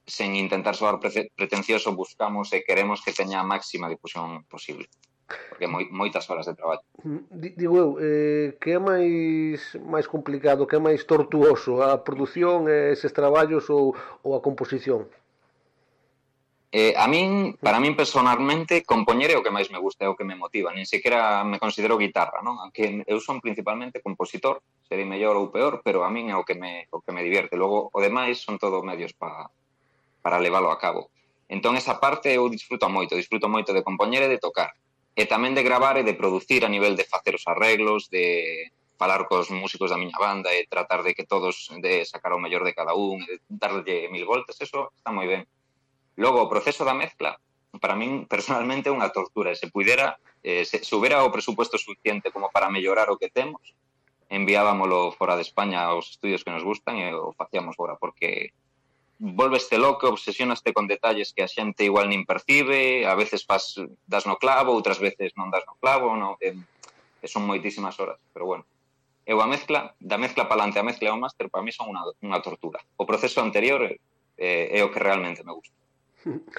[0.06, 4.86] sen intentar soar pretencioso, buscamos e queremos que teña a máxima difusión posible
[5.50, 6.82] porque moi, moitas horas de traballo.
[7.06, 7.24] Mm,
[7.56, 12.92] digo eu, eh, que é máis máis complicado, que é máis tortuoso a produción, eh,
[12.92, 13.94] eses traballos ou,
[14.26, 15.06] ou a composición?
[16.70, 20.14] Eh, a min, para min personalmente, compoñer é o que máis me gusta, é o
[20.14, 20.70] que me motiva.
[20.70, 22.62] Nin sequera me considero guitarra, non?
[22.62, 26.54] Aunque eu son principalmente compositor, serei mellor ou peor, pero a min é o que
[26.54, 27.58] me, o que me divierte.
[27.58, 29.50] Logo, o demais son todo medios para
[30.22, 31.10] para leválo a cabo.
[31.50, 34.70] Entón, esa parte eu disfruto moito, disfruto moito de compoñer e de tocar
[35.16, 38.70] e tamén de gravar e de producir a nivel de facer os arreglos, de
[39.00, 42.68] falar cos músicos da miña banda e tratar de que todos de sacar o mellor
[42.68, 45.48] de cada un, e darlle mil voltas, eso está moi ben.
[46.20, 47.40] Logo, o proceso da mezcla,
[47.80, 52.34] para min personalmente é unha tortura, se pudera, eh, se, se hubiera o presupuesto suficiente
[52.36, 53.72] como para mellorar o que temos,
[54.30, 58.52] enviábamolo fora de España aos estudios que nos gustan e o facíamos fora, porque
[59.20, 63.76] volveste loco, obsesionaste con detalles que a xente igual nin percibe, a veces pas,
[64.08, 68.18] das no clavo, outras veces non das no clavo, no, e, e son moitísimas horas,
[68.32, 68.64] pero bueno.
[69.28, 72.40] Eu a mezcla, da mezcla palante a mezcla ao máster, para mí son unha, unha
[72.42, 72.80] tortura.
[72.98, 74.00] O proceso anterior eh,
[74.74, 75.76] é o que realmente me gusta.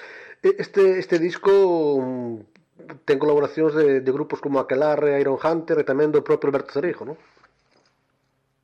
[0.41, 6.09] Este, este disco mm, ten colaboracións de, de grupos como Aquelarre, Iron Hunter e tamén
[6.09, 7.17] do propio Alberto Cerejo, non?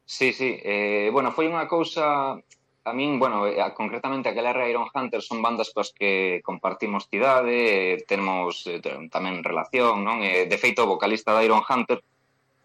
[0.09, 0.57] Sí, sí.
[0.65, 2.33] Eh, bueno, foi unha cousa
[2.87, 7.99] a min, bueno, eh, concretamente aquela era Iron Hunter son bandas coas que compartimos cidade,
[8.07, 10.23] temos eh, eh tamén relación, non?
[10.23, 11.99] Eh, de feito, o vocalista da Iron Hunter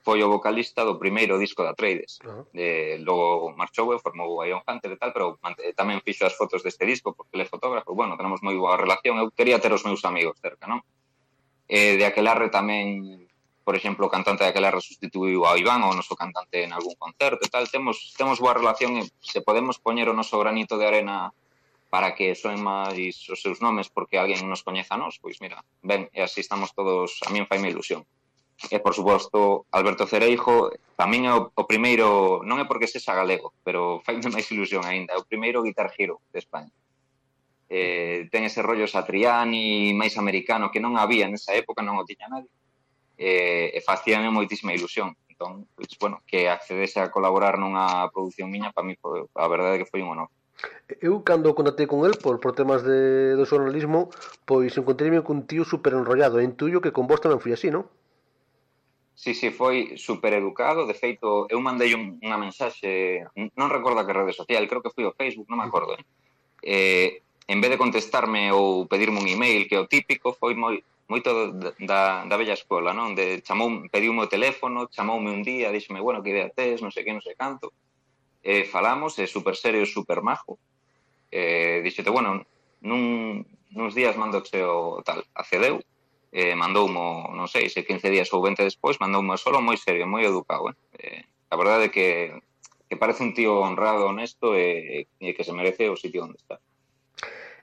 [0.02, 2.22] foi o vocalista do primeiro disco da Trades.
[2.22, 2.98] Uh -huh.
[3.02, 5.26] logo marchou e formou a Iron Hunter e tal, pero
[5.58, 7.94] eh, tamén fixo as fotos deste disco porque ele é fotógrafo.
[7.94, 10.82] Bueno, tenemos moi boa relación, eu quería ter os meus amigos cerca, non?
[11.66, 13.21] Eh, de aquelarre tamén
[13.64, 17.46] por exemplo, o cantante daquela resustituiu a Iván ou o noso cantante en algún concerto
[17.46, 21.30] e tal, temos, temos boa relación e se podemos poñer o noso granito de arena
[21.86, 25.62] para que soen máis os seus nomes porque alguén nos coñeza a nós, pois mira,
[25.84, 28.02] ben, e así estamos todos, a min faime ilusión.
[28.70, 33.54] E por suposto, Alberto Cereijo tamén é o, o primeiro, non é porque sexa galego,
[33.62, 36.72] pero faime máis ilusión aínda, é o primeiro guitar hero de España.
[37.70, 42.26] Eh, ten ese rollo satriani, máis americano, que non había nesa época, non o tiña
[42.26, 42.50] nadie
[43.22, 45.14] eh, e facíame moitísima ilusión.
[45.30, 49.80] Entón, pois, bueno, que accedese a colaborar nunha produción miña, para mí, a verdade é
[49.80, 50.28] que foi un honor.
[51.00, 54.10] Eu cando contactei con el por, por temas de, do xornalismo,
[54.46, 56.42] pois encontreime cun tío super enrollado.
[56.42, 57.86] E intuyo que con vos tamén foi así, non?
[59.14, 60.86] Sí, sí, foi super educado.
[60.86, 63.22] De feito, eu mandei un, unha mensaxe,
[63.58, 65.94] non recordo que rede social, creo que foi o Facebook, non me acordo.
[66.62, 70.82] Eh, en vez de contestarme ou pedirme un email, que é o típico, foi moi
[71.08, 73.14] moito da, da bella escola, non?
[73.14, 77.04] De chamou, pediume o teléfono, chamoume un día, díxome, bueno, que idea tes, non sei
[77.04, 77.72] que, non sei canto.
[78.42, 80.58] Eh, falamos, é super serio, super majo.
[81.30, 82.42] Eh, díxete, bueno,
[82.82, 85.80] nun, nuns días mandoche o tal, accedeu,
[86.32, 90.24] eh, mandoumo, non sei, se 15 días ou 20 despois, mandoume solo moi serio, moi
[90.24, 90.76] educado, eh?
[90.98, 91.22] eh
[91.52, 92.08] a verdade é que,
[92.88, 96.56] que parece un tío honrado, honesto e, e que se merece o sitio onde está.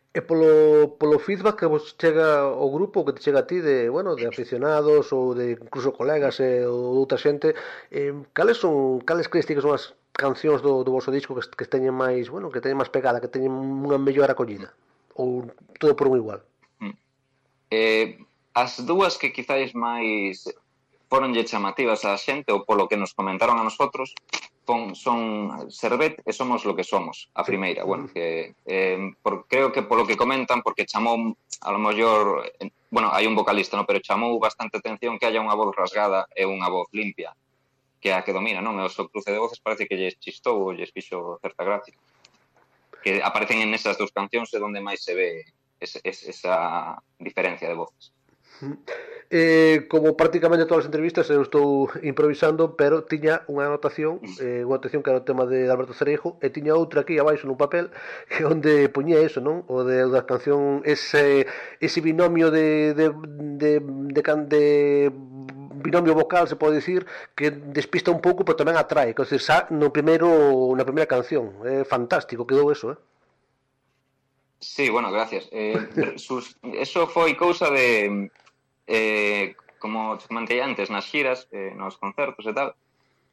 [0.10, 3.94] E polo, polo feedback que vos chega o grupo que te chega a ti de,
[3.94, 7.54] bueno, de aficionados ou de incluso colegas e, ou de outra xente,
[7.94, 11.46] eh, cales son cales crees ti que son as cancións do, do vosso disco que,
[11.54, 14.74] que teñen máis, bueno, que teñen máis pegada, que teñen unha mellor acollida
[15.14, 15.46] ou
[15.78, 16.42] todo por un igual?
[16.82, 16.98] Mm.
[17.70, 18.18] Eh,
[18.58, 20.50] as dúas que quizáis máis
[21.06, 24.18] foronlle chamativas á xente ou polo que nos comentaron a nosotros
[24.70, 27.82] son, son Servet e somos lo que somos, a primeira.
[27.90, 31.34] Bueno, que, eh, por, creo que polo que comentan, porque chamou,
[31.66, 32.46] a lo mellor,
[32.94, 33.90] bueno, hai un vocalista, no?
[33.90, 37.34] pero chamou bastante atención que haya unha voz rasgada e unha voz limpia,
[37.98, 38.78] que é a que domina, non?
[38.78, 41.98] E o seu cruce de voces parece que lles chistou ou lles fixo certa gracia.
[43.02, 45.50] Que aparecen en esas dúas cancións é onde máis se ve
[45.82, 46.56] esa, esa
[47.18, 48.14] diferencia de voces.
[49.32, 54.82] Eh, como prácticamente todas as entrevistas eu estou improvisando, pero tiña unha anotación, eh, unha
[54.82, 57.94] anotación que era o tema de Alberto Cereijo, e tiña outra aquí abaixo nun papel
[58.34, 59.70] que onde poñía eso, non?
[59.70, 61.46] O de da canción ese
[61.78, 63.72] ese binomio de de de
[64.18, 64.64] de, de, de
[65.78, 67.06] binomio vocal, se pode dicir,
[67.38, 71.54] que despista un pouco, pero tamén atrae, que decir, xa no primeiro na primeira canción.
[71.70, 73.00] É eh, fantástico, quedou eso, eh?
[74.60, 75.48] Sí, bueno, gracias.
[75.54, 75.78] Eh,
[76.18, 78.34] sus, eso foi cousa de
[78.90, 82.74] eh, como te comentei antes, nas xiras, eh, nos concertos e tal,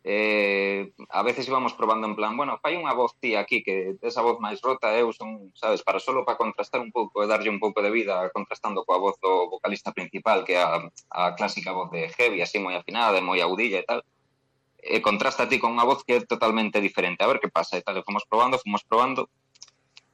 [0.04, 4.22] eh, a veces íbamos probando en plan, bueno, fai unha voz ti aquí que esa
[4.22, 7.58] voz máis rota eu son, sabes, para solo para contrastar un pouco e darlle un
[7.58, 10.78] pouco de vida contrastando coa voz do vocalista principal que é a,
[11.10, 14.06] a clásica voz de heavy, así moi afinada moi audilla e tal
[14.78, 17.26] e contrasta ti con unha voz que é totalmente diferente.
[17.26, 19.26] A ver que pasa e tal, e fomos probando, fomos probando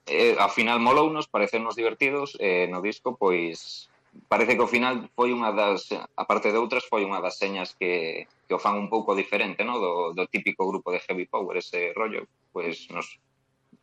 [0.08, 3.91] e, ao final molounos, parecernos divertidos e no disco pois
[4.28, 7.72] parece que ao final foi unha das, a parte de outras, foi unha das señas
[7.76, 9.80] que, que o fan un pouco diferente, no?
[9.80, 13.06] do, do típico grupo de heavy power, ese rollo, pois pues nos,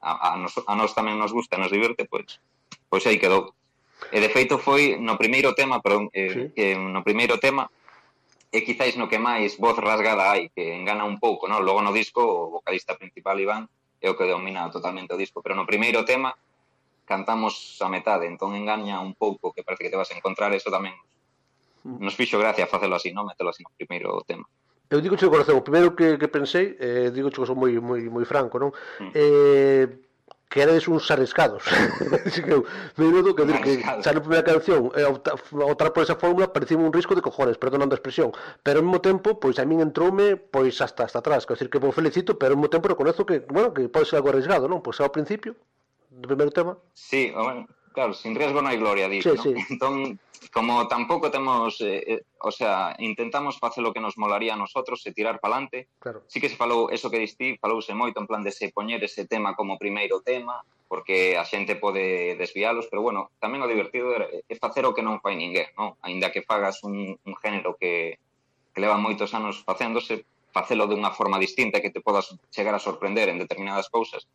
[0.01, 2.41] a, a, nos, a nos tamén nos gusta, nos divirte, pois,
[2.87, 3.53] pois aí quedou.
[4.13, 6.41] E de feito foi no primeiro tema, perdón, eh, sí.
[6.55, 7.67] que no primeiro tema
[8.49, 11.61] e quizáis no que máis voz rasgada hai, que engana un pouco, no?
[11.61, 13.69] Logo no disco o vocalista principal Iván
[14.01, 16.33] é o que domina totalmente o disco, pero no primeiro tema
[17.09, 20.69] cantamos a metade, entón engaña un pouco que parece que te vas a encontrar, eso
[20.69, 20.93] tamén
[21.81, 21.97] mm.
[22.05, 24.45] nos fixo gracia facelo así, non metelo así no primeiro tema.
[24.93, 28.05] Eu digo che corazón, o primeiro que, que pensei, eh, digo que son moi, moi,
[28.13, 28.69] moi franco, non?
[29.01, 29.11] Mm.
[29.17, 29.85] Eh,
[30.49, 31.61] que eres uns arriscados.
[32.25, 32.65] Así que eu,
[32.97, 37.13] menudo que, que xa na primeira canción eh, optar, por esa fórmula parecía un risco
[37.13, 38.33] de cojones, perdonando a expresión.
[38.65, 41.81] Pero ao mesmo tempo, pois a min entroume pois hasta hasta atrás, quer decir que
[41.81, 44.81] vos felicito, pero ao mesmo tempo reconozo que, bueno, que pode ser algo arriesgado, non?
[44.81, 45.53] Pois ao principio
[46.29, 46.77] primeiro tema?
[46.93, 49.43] Sí, bueno, claro, sin riesgo non hai gloria, dixo, sí, ¿no?
[49.43, 49.53] sí.
[49.73, 50.21] Entón,
[50.53, 55.03] como tampouco temos, eh, eh, o sea, intentamos facer o que nos molaría a nosotros
[55.05, 56.23] e tirar pa'lante, claro.
[56.29, 59.25] sí que se falou, eso que distí, falouse moito en plan de se poñer ese
[59.25, 64.55] tema como primeiro tema, porque a xente pode desviálos, pero bueno, tamén o divertido é
[64.57, 65.93] facer o que non fai ninguén, non?
[66.01, 68.17] Ainda que fagas un, un género que,
[68.73, 72.81] que leva moitos anos facéndose, facelo de unha forma distinta que te podas chegar a
[72.81, 74.25] sorprender en determinadas cousas,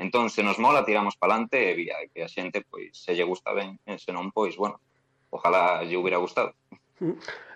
[0.00, 3.52] Entón, se nos mola, tiramos palante e vía que a xente, pois, se lle gusta
[3.52, 4.80] ben, e se non, pois, bueno,
[5.28, 6.56] ojalá lle hubiera gustado.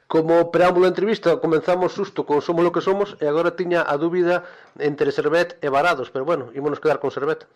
[0.04, 3.96] Como preámbulo da entrevista, comenzamos susto con Somos lo que somos e agora tiña a
[3.96, 4.44] dúbida
[4.76, 7.48] entre Servet e Varados, pero bueno, ímonos quedar con Servet.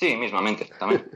[0.00, 1.04] Sí, mismamente, tamén.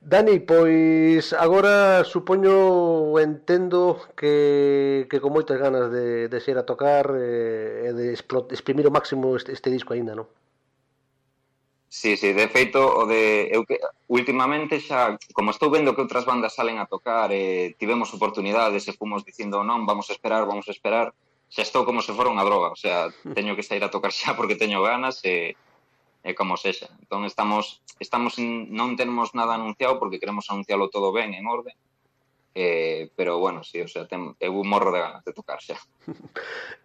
[0.00, 7.12] Dani, pois agora supoño entendo que, que con moitas ganas de, de ser a tocar
[7.12, 8.16] eh, e eh, de
[8.56, 10.30] exprimir o máximo este, este disco aínda, non?
[11.88, 13.78] Sí, sí, de feito, o de, eu que,
[14.10, 18.92] últimamente xa, como estou vendo que outras bandas salen a tocar, eh, tivemos oportunidades e
[18.92, 21.14] fomos dicindo non, vamos a esperar, vamos a esperar,
[21.46, 23.08] xa estou como se fora unha droga, o sea,
[23.38, 25.54] teño que sair a tocar xa porque teño ganas e,
[26.26, 26.90] e como sexa.
[26.98, 31.78] Entón estamos, estamos non tenemos nada anunciado porque queremos anunciarlo todo ben, en orden,
[32.58, 35.76] Eh, pero bueno, sí, o sea, ten, eu morro de ganas de tocar xa.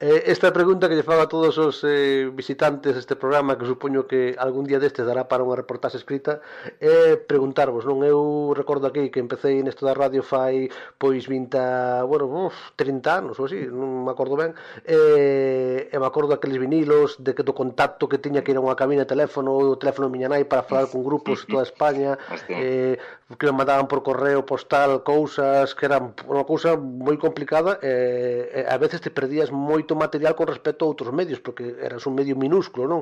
[0.01, 4.09] Eh, esta pregunta que lle fago a todos os eh, visitantes deste programa, que supoño
[4.09, 6.41] que algún día deste dará para unha reportaxe escrita,
[6.81, 8.01] é preguntarvos, non?
[8.01, 13.37] Eu recordo aquí que empecé nesto da radio fai pois 20, bueno, uf, 30 anos
[13.37, 14.57] ou así, non me acordo ben,
[14.89, 18.65] eh, e me acordo aqueles vinilos, de que do contacto que tiña que ir a
[18.65, 22.17] unha cabina de teléfono, o teléfono de miña nai para falar con grupos toda España,
[22.49, 22.97] eh,
[23.37, 28.49] que me mandaban por correo postal cousas, cousas que eran unha cousa moi complicada e,
[28.49, 32.17] e a veces te perdías moito material con respecto a outros medios porque eras un
[32.17, 33.01] medio minúsculo, non?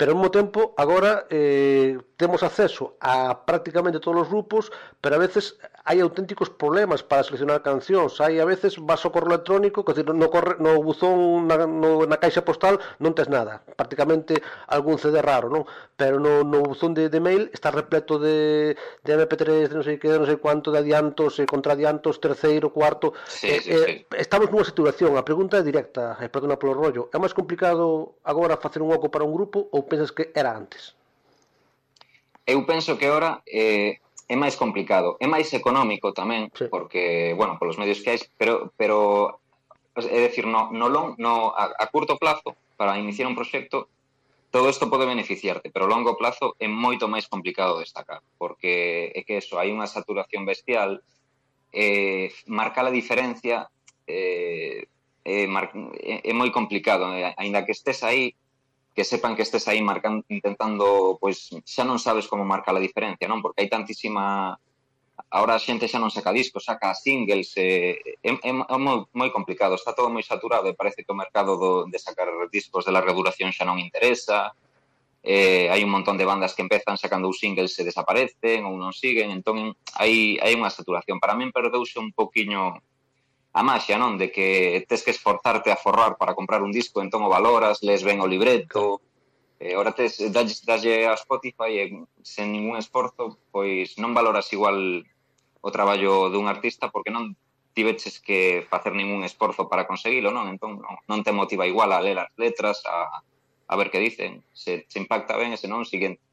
[0.00, 5.22] Pero ao mesmo tempo agora eh, temos acceso a prácticamente todos os grupos, pero a
[5.22, 8.20] veces hai auténticos problemas para seleccionar cancións.
[8.20, 12.20] Hai a veces vas ao correo electrónico, que no, corre, no buzón, na, no, na
[12.20, 13.64] caixa postal non tes nada.
[13.72, 15.64] Prácticamente algún CD raro, non?
[15.96, 19.96] Pero no, no buzón de, de mail está repleto de, de MP3, de non sei
[19.96, 21.48] que, de non sei cuánto, de adiantos e eh,
[21.98, 23.14] cantos, terceiro, cuarto.
[23.26, 24.16] Sí, eh, sí, eh, sí.
[24.16, 27.10] Estamos nunha saturación, a pregunta é directa, e perdona polo rollo.
[27.10, 30.94] É máis complicado agora facer un oco para un grupo ou pensas que era antes?
[32.46, 33.98] Eu penso que ahora eh,
[34.30, 36.70] é máis complicado, é máis económico tamén, sí.
[36.70, 39.42] porque, bueno, polos medios que hai, pero, pero
[39.98, 43.90] é dicir, no, no long, no, a, a curto plazo, para iniciar un proxecto,
[44.54, 49.20] todo isto pode beneficiarte, pero a longo plazo é moito máis complicado destacar, porque é
[49.26, 51.04] que eso, hai unha saturación bestial,
[51.78, 53.70] eh, marcar a diferencia
[54.10, 54.82] eh,
[55.22, 55.70] é, mar,
[56.02, 58.34] é, é moi complicado, eh, aínda que estés aí,
[58.96, 63.30] que sepan que estés aí marcando, intentando, pois xa non sabes como marcar a diferencia,
[63.30, 63.38] non?
[63.38, 64.58] Porque hai tantísima
[65.30, 69.28] Ahora a xente xa non saca discos, saca singles, eh, é, é, é moi, moi
[69.34, 72.94] complicado, está todo moi saturado e parece que o mercado do, de sacar discos de
[72.94, 74.54] larga duración xa non interesa,
[75.22, 78.94] eh, hai un montón de bandas que empezan sacando os singles e desaparecen ou non
[78.94, 81.18] siguen, entón hai, hai unha saturación.
[81.18, 82.78] Para min perdeuse un poquiño
[83.52, 84.14] a maxia, non?
[84.14, 88.06] De que tes que esforzarte a forrar para comprar un disco, entón o valoras, les
[88.06, 89.02] ben o libreto,
[89.58, 91.84] eh, ora tes, das, dalle a Spotify e
[92.22, 95.02] sen ningún esforzo, pois non valoras igual
[95.58, 97.34] o traballo dun artista porque non
[97.74, 100.46] tiveches que facer ningún esforzo para conseguilo, non?
[100.46, 103.22] Entón non, non te motiva igual a ler as letras, a,
[103.68, 106.24] a ver que dicen, se, se impacta ben e se non, siguiente.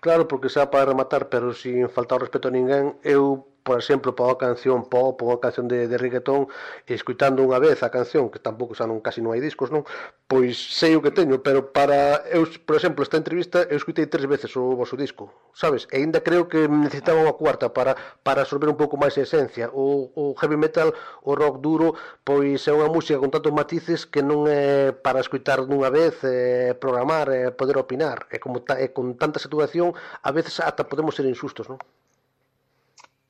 [0.00, 4.18] Claro, porque xa para rematar, pero sin faltar o respeto a ninguén, eu por exemplo,
[4.18, 6.50] para unha canción pop ou unha canción de, de reggaetón,
[6.90, 9.86] e escuitando unha vez a canción, que tampouco xa non casi non hai discos, non?
[10.26, 14.26] Pois sei o que teño, pero para eu, por exemplo, esta entrevista eu escutei tres
[14.26, 15.86] veces o vosso disco, sabes?
[15.94, 17.94] E aínda creo que necesitaba unha cuarta para
[18.26, 19.70] para absorber un pouco máis a esencia.
[19.70, 20.90] O, o heavy metal,
[21.22, 21.94] o rock duro,
[22.26, 26.74] pois é unha música con tantos matices que non é para escutar dunha vez, é
[26.74, 28.26] programar, é poder opinar.
[28.34, 29.94] É como ta, é con tanta saturación,
[30.26, 31.78] a veces ata podemos ser insustos, non?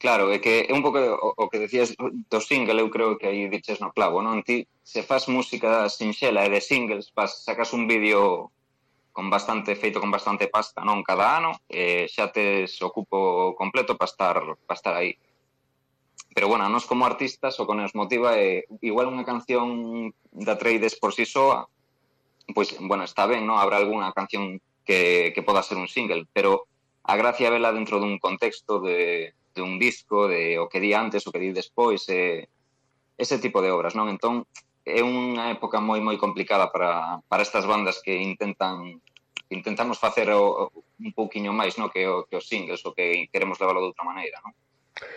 [0.01, 1.93] Claro, é que é un pouco o, o que decías
[2.32, 4.40] do single, eu creo que aí diches no clavo, non?
[4.40, 8.48] Ti se faz música sinxela e de singles, vas, sacas un vídeo
[9.12, 11.05] con bastante feito con bastante pasta, non?
[11.05, 15.20] Cada ano, eh, xa tes ocupo completo para estar, pa estar aí.
[16.32, 20.97] Pero bueno, nos como artistas o que nos motiva é igual unha canción da Trades
[20.97, 21.68] por si sí soa,
[22.56, 23.60] pois, bueno, está ben, non?
[23.60, 26.64] Habrá algunha canción que, que poda ser un single, pero
[27.05, 31.32] a gracia vela dentro dun contexto de, dun disco, de o que di antes, o
[31.32, 32.48] que di despois, e,
[33.20, 34.09] ese tipo de obras, non?
[34.09, 34.48] Entón,
[34.85, 39.02] é unha época moi moi complicada para, para estas bandas que intentan
[39.51, 40.70] que intentamos facer o,
[41.02, 44.06] un pouquiño máis no que, o, que os singles o que queremos leválo de outra
[44.06, 44.55] maneira, non?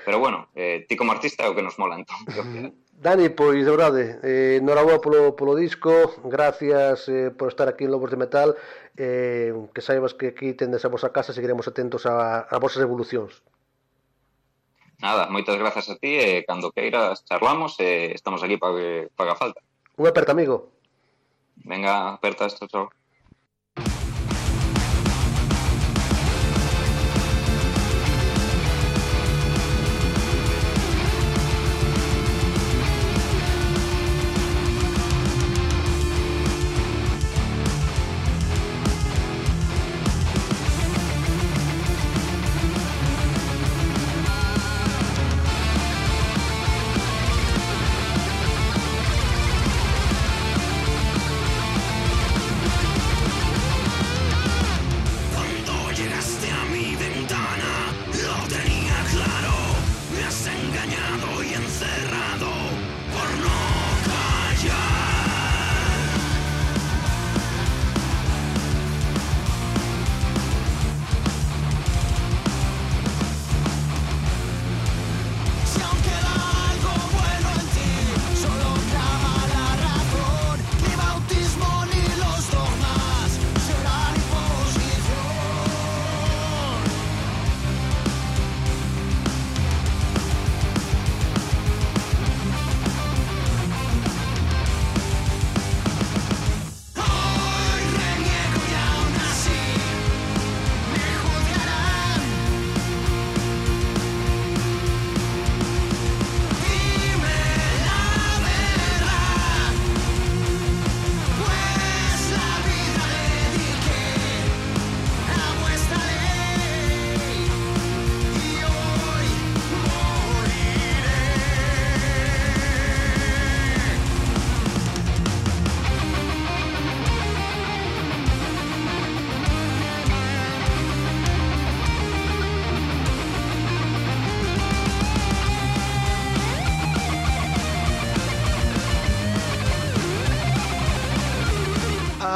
[0.05, 2.17] Pero bueno, eh, ti como artista é o que nos mola, entón.
[2.25, 2.71] Que...
[3.03, 5.91] Dani, pois, de verdade, eh, noraboa polo, polo disco,
[6.23, 8.55] gracias eh, por estar aquí en Lobos de Metal,
[8.95, 13.43] eh, que saibas que aquí tendes a vosa casa, seguiremos atentos a, a vosas evolucións
[15.03, 18.87] nada, moitas grazas a ti e cando queiras charlamos e estamos aquí para que
[19.19, 19.59] paga falta.
[19.99, 20.71] Un aperta, amigo.
[21.67, 23.02] Venga, aperta, chao, chao.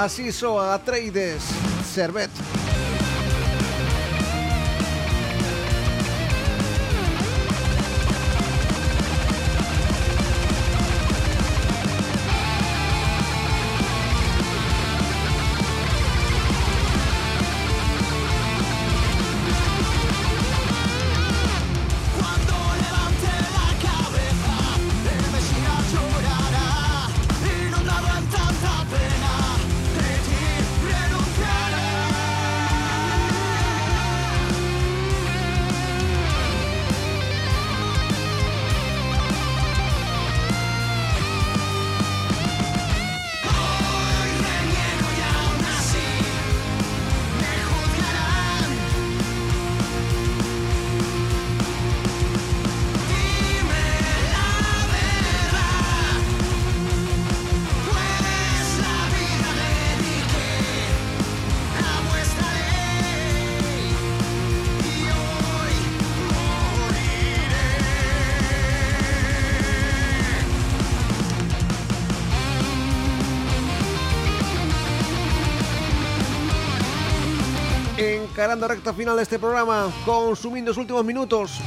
[0.07, 1.43] Así soa Atreides,
[1.93, 2.31] Servet.
[78.37, 81.59] Encarando recta final de este programa, consumiendo los últimos minutos.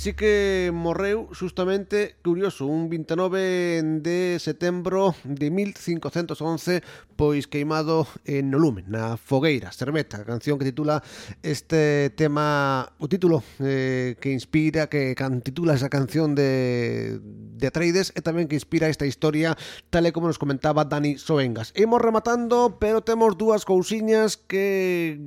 [0.00, 6.80] sí que morreu justamente, curioso, un 29 de setembro de 1511,
[7.20, 11.04] pois queimado en no lume, na fogueira, cerveta, a canción que titula
[11.44, 18.16] este tema, o título eh, que inspira, que can, titula esa canción de, de Atreides
[18.16, 19.52] e tamén que inspira esta historia,
[19.92, 21.76] tal e como nos comentaba Dani Soengas.
[21.76, 25.20] Imos rematando, pero temos dúas cousiñas que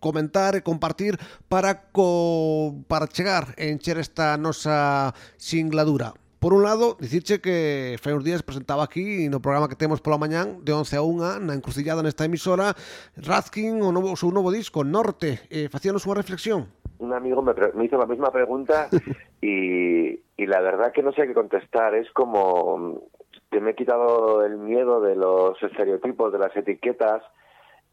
[0.00, 6.16] comentar compartir para co para chegar e encher esta nosa singladura.
[6.40, 10.16] Por un lado, dicirche que fai uns días presentaba aquí no programa que temos pola
[10.16, 12.72] mañán de 11 a 1 na encrucillada nesta emisora
[13.20, 15.44] Razkin o, novo, o seu novo disco Norte.
[15.52, 16.80] Eh, facíanos unha reflexión.
[17.00, 18.88] un amigo me, me hizo la misma pregunta
[19.40, 21.94] y, y la verdad que no sé qué contestar.
[21.94, 23.02] Es como
[23.50, 27.22] que me he quitado el miedo de los estereotipos, de las etiquetas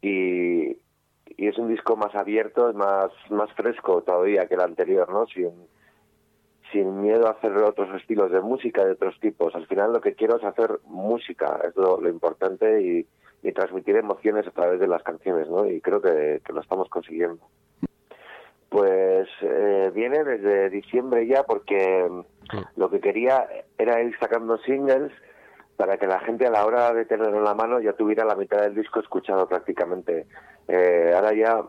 [0.00, 0.76] y,
[1.38, 5.24] y es un disco más abierto, más, más fresco todavía que el anterior, ¿no?
[5.28, 5.52] Sin,
[6.72, 9.54] sin miedo a hacer otros estilos de música de otros tipos.
[9.54, 13.06] Al final lo que quiero es hacer música, es lo, lo importante y,
[13.42, 15.64] y transmitir emociones a través de las canciones, ¿no?
[15.64, 17.38] Y creo que, que lo estamos consiguiendo.
[18.68, 22.06] Pues eh, viene desde diciembre ya porque
[22.74, 23.46] lo que quería
[23.78, 25.12] era ir sacando singles
[25.78, 28.34] para que la gente a la hora de tenerlo en la mano ya tuviera la
[28.34, 30.26] mitad del disco escuchado prácticamente.
[30.66, 31.62] Eh, ahora ya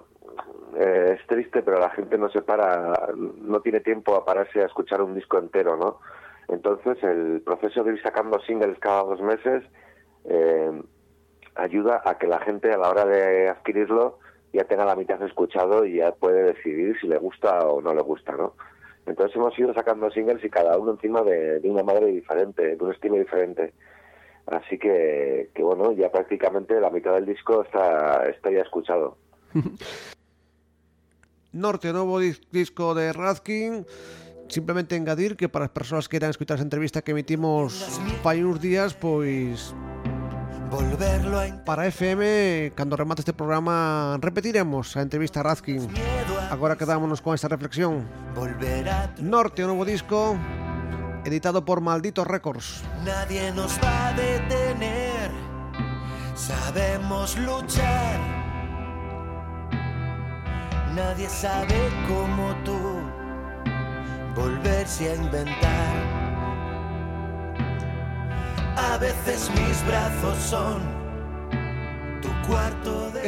[0.80, 4.66] eh, es triste, pero la gente no se para, no tiene tiempo a pararse a
[4.66, 6.00] escuchar un disco entero, ¿no?
[6.48, 9.64] Entonces el proceso de ir sacando singles cada dos meses
[10.26, 10.82] eh,
[11.54, 14.18] ayuda a que la gente a la hora de adquirirlo
[14.54, 18.02] ya tenga la mitad escuchado y ya puede decidir si le gusta o no le
[18.02, 18.56] gusta, ¿no?
[19.06, 22.84] Entonces hemos ido sacando singles y cada uno encima de, de una madre diferente, de
[22.84, 23.72] un estilo diferente.
[24.52, 29.18] Así que, que bueno, ya prácticamente la mitad del disco está, está ya escuchado.
[31.52, 33.86] Norte, dis- disco de Razkin.
[34.48, 37.78] Simplemente engadir que para as persoas que queiran escutar esa entrevista que emitimos
[38.26, 39.74] fai uns días, pois
[40.74, 45.86] Volverlo a para FM, cando remate este programa, repetiremos a entrevista a Razkin.
[46.50, 48.06] Agora quedámonos con esta reflexión.
[48.34, 50.34] volver a Norte, o novo disco,
[51.26, 52.84] editado por Malditos Records.
[53.06, 55.32] Nadie nos va a detener.
[56.36, 58.20] Sabemos luchar.
[60.96, 62.80] Nadie sabe como tú
[64.36, 65.96] volverse a inventar.
[68.76, 70.99] A veces mis brazos son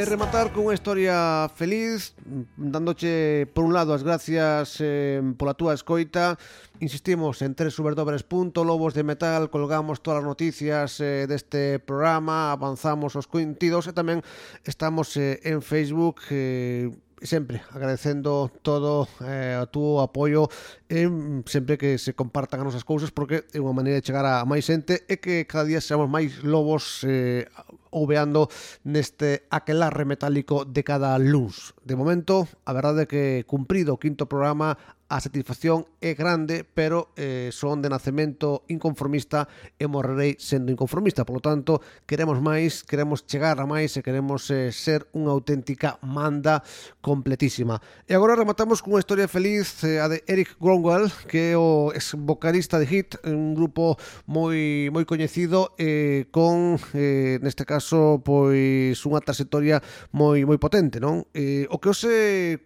[0.02, 2.16] E rematar cunha historia feliz
[2.58, 6.34] dándoche por un lado as gracias eh, pola túa escoita.
[6.82, 14.26] Insistimos en www.lobosdemetal Colgamos todas as noticias eh, deste programa Avanzamos os cointidos E tamén
[14.66, 16.90] estamos eh, en Facebook eh,
[17.22, 20.50] sempre agradecendo todo eh, o túo apoio
[20.90, 21.10] e eh,
[21.46, 24.66] sempre que se compartan as nosas cousas porque é unha maneira de chegar a máis
[24.66, 27.46] xente e que cada día seamos máis lobos eh,
[27.92, 28.48] ouveando
[28.88, 31.76] neste aquelarre metálico de cada luz.
[31.84, 34.76] De momento, a verdade é que cumprido o quinto programa
[35.12, 39.44] a satisfacción é grande, pero eh, son de nacemento inconformista
[39.76, 41.28] e morrerei sendo inconformista.
[41.28, 46.00] Por lo tanto, queremos máis, queremos chegar a máis e queremos eh, ser unha auténtica
[46.00, 46.64] manda
[47.04, 47.76] completísima.
[48.08, 52.16] E agora rematamos cunha historia feliz eh, a de Eric Grongwell, que é o ex
[52.16, 58.94] vocalista de Hit, un grupo moi moi coñecido eh, con, eh, neste caso, caso pois
[59.02, 59.82] unha trayectoria
[60.14, 61.26] moi moi potente, non?
[61.34, 62.62] Eh, o que hoxe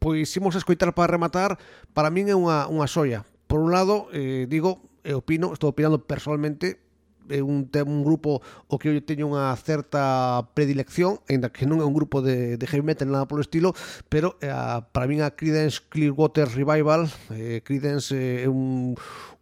[0.00, 1.60] pois imos a escoitar para rematar,
[1.92, 3.28] para min é unha unha soia.
[3.44, 6.80] Por un lado, eh, digo, e opino, estou opinando personalmente
[7.30, 11.86] é un, un grupo o que eu teño unha certa predilección, aínda que non é
[11.86, 13.74] un grupo de, de heavy metal nada polo estilo,
[14.08, 14.50] pero eh,
[14.92, 18.94] para min a Creedence Clearwater Revival, eh, Creedence eh, é eh, un,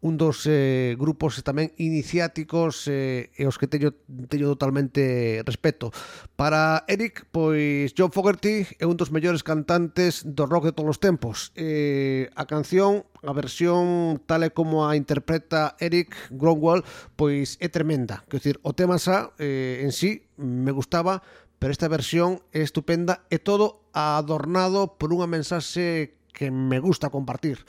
[0.04, 3.96] un dos eh, grupos eh, tamén iniciáticos eh, e os que teño,
[4.28, 5.96] teño totalmente respeto.
[6.36, 11.00] Para Eric, pois John Fogerty é un dos mellores cantantes do rock de todos os
[11.00, 11.56] tempos.
[11.56, 16.84] Eh, a canción a versión tal e como a interpreta Eric Gromwell,
[17.16, 18.24] pois é tremenda.
[18.28, 21.24] Quer dicir, o tema xa eh, en sí me gustaba,
[21.58, 27.62] pero esta versión é estupenda e todo adornado por unha mensaxe que me gusta compartir.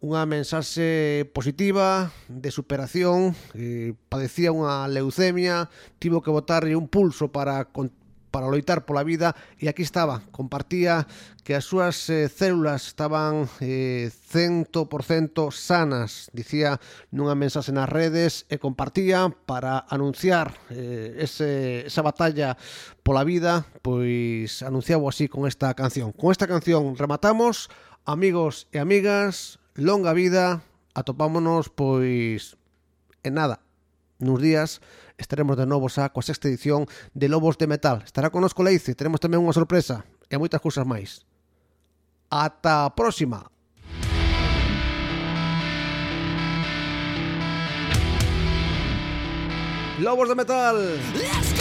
[0.00, 5.68] Unha mensaxe positiva, de superación, eh, padecía unha leucemia,
[5.98, 7.90] tivo que botarlle un pulso para con
[8.30, 11.06] para loitar pola vida e aquí estaba, compartía
[11.42, 16.78] que as súas eh, células estaban eh, 100% sanas, dicía
[17.10, 22.54] nunha mensaxe nas redes e compartía para anunciar eh, ese, esa batalla
[23.02, 26.14] pola vida, pois anunciaba así con esta canción.
[26.14, 27.68] Con esta canción rematamos,
[28.06, 30.62] amigos e amigas, longa vida,
[30.94, 32.56] atopámonos pois
[33.22, 33.69] en nada.
[34.20, 34.80] Nuns días
[35.16, 36.84] estaremos de novo xa coa sexta edición
[37.16, 38.04] de Lobos de Metal.
[38.04, 41.24] Estará conosco Leice, teremos tamén unha sorpresa e moitas cousas máis.
[42.28, 43.48] Ata a próxima!
[50.04, 50.76] Lobos de Metal!
[51.16, 51.59] Let's go!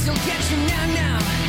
[0.00, 1.39] Girls will get you now, now.